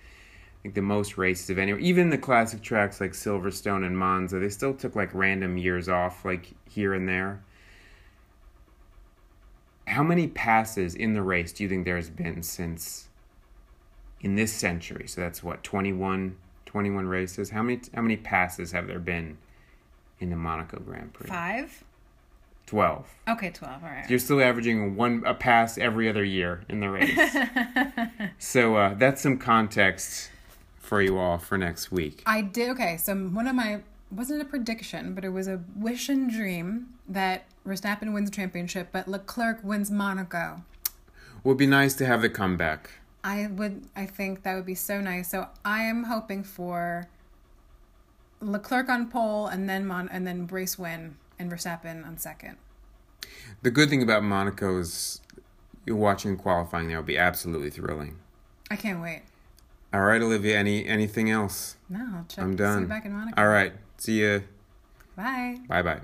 I 0.62 0.66
think 0.66 0.76
the 0.76 0.82
most 0.84 1.18
races 1.18 1.50
of 1.50 1.58
any. 1.58 1.74
Even 1.82 2.12
the 2.12 2.20
classic 2.20 2.62
tracks 2.62 3.02
like 3.02 3.14
Silverstone 3.14 3.84
and 3.84 3.98
Monza, 3.98 4.38
they 4.38 4.50
still 4.50 4.76
took 4.76 4.96
like 4.96 5.12
random 5.12 5.58
years 5.58 5.90
off, 5.90 6.24
like 6.24 6.52
here 6.70 6.94
and 6.94 7.10
there. 7.10 7.42
How 9.88 10.04
many 10.04 10.28
passes 10.28 10.94
in 10.94 11.16
the 11.16 11.24
race 11.24 11.52
do 11.52 11.64
you 11.64 11.70
think 11.70 11.86
there's 11.86 12.12
been 12.12 12.44
since 12.44 13.10
in 14.22 14.36
this 14.36 14.54
century? 14.54 15.08
So 15.08 15.22
that's 15.22 15.44
what 15.44 15.64
21, 15.64 16.38
21 16.68 17.08
races. 17.08 17.50
How 17.50 17.64
many 17.64 17.82
how 17.96 18.04
many 18.04 18.18
passes 18.18 18.72
have 18.72 18.86
there 18.86 19.00
been 19.00 19.40
in 20.20 20.30
the 20.30 20.36
Monaco 20.36 20.80
Grand 20.80 21.12
Prix? 21.12 21.28
Five. 21.28 21.84
12. 22.68 23.06
Okay, 23.28 23.50
twelve. 23.50 23.84
All 23.84 23.90
right. 23.90 24.10
You're 24.10 24.20
still 24.20 24.40
averaging 24.40 24.96
one 24.96 25.24
a 25.26 25.34
pass 25.34 25.78
every 25.78 26.08
other 26.08 26.24
year 26.24 26.64
in 26.70 26.80
the 26.80 26.90
race. 26.90 27.36
so 28.38 28.76
uh, 28.76 28.94
that's 28.94 29.22
some 29.22 29.38
context 29.40 30.31
for 30.92 31.02
you 31.02 31.18
all 31.18 31.38
for 31.38 31.58
next 31.58 31.90
week. 31.90 32.22
I 32.26 32.42
did 32.42 32.70
okay. 32.72 32.98
So 32.98 33.16
one 33.16 33.48
of 33.48 33.56
my 33.56 33.80
wasn't 34.12 34.42
a 34.42 34.46
prediction, 34.46 35.16
but 35.16 35.24
it 35.24 35.30
was 35.30 35.48
a 35.48 35.64
wish 35.74 36.10
and 36.10 36.30
dream 36.30 36.90
that 37.08 37.46
Verstappen 37.66 38.14
wins 38.14 38.30
the 38.30 38.36
championship, 38.36 38.90
but 38.92 39.08
Leclerc 39.08 39.64
wins 39.64 39.90
Monaco. 39.90 40.64
Would 41.46 41.56
be 41.56 41.66
nice 41.66 41.94
to 41.94 42.06
have 42.06 42.22
the 42.22 42.30
comeback. 42.30 42.90
I 43.24 43.48
would. 43.48 43.86
I 43.96 44.06
think 44.06 44.44
that 44.44 44.54
would 44.56 44.66
be 44.66 44.76
so 44.76 45.00
nice. 45.00 45.30
So 45.30 45.48
I 45.64 45.84
am 45.84 46.04
hoping 46.04 46.44
for 46.44 47.08
Leclerc 48.42 48.90
on 48.90 49.10
pole, 49.10 49.48
and 49.48 49.70
then 49.70 49.86
Mon, 49.86 50.10
and 50.10 50.28
then 50.28 50.46
race 50.46 50.78
win, 50.78 51.16
and 51.40 51.50
Verstappen 51.50 52.06
on 52.06 52.18
second. 52.18 52.58
The 53.62 53.72
good 53.72 53.90
thing 53.90 54.04
about 54.04 54.24
Monaco 54.24 54.78
is 54.78 55.22
you're 55.86 55.96
watching 55.96 56.36
qualifying 56.36 56.90
there 56.90 56.98
will 56.98 57.06
be 57.06 57.18
absolutely 57.18 57.70
thrilling. 57.70 58.18
I 58.70 58.76
can't 58.76 59.02
wait. 59.02 59.22
All 59.94 60.02
right, 60.02 60.22
Olivia. 60.22 60.58
Any 60.58 60.86
anything 60.86 61.30
else? 61.30 61.76
No, 61.90 62.00
I'll 62.16 62.26
check. 62.28 62.44
I'm 62.44 62.54
See 62.54 62.58
done. 62.58 62.82
you 62.82 62.88
back 62.88 63.06
in 63.06 63.12
Monaco. 63.14 63.42
All 63.42 63.48
right. 63.50 63.74
See 63.98 64.20
you. 64.20 64.44
Bye. 65.16 65.58
Bye 65.68 65.82
bye. 65.82 66.02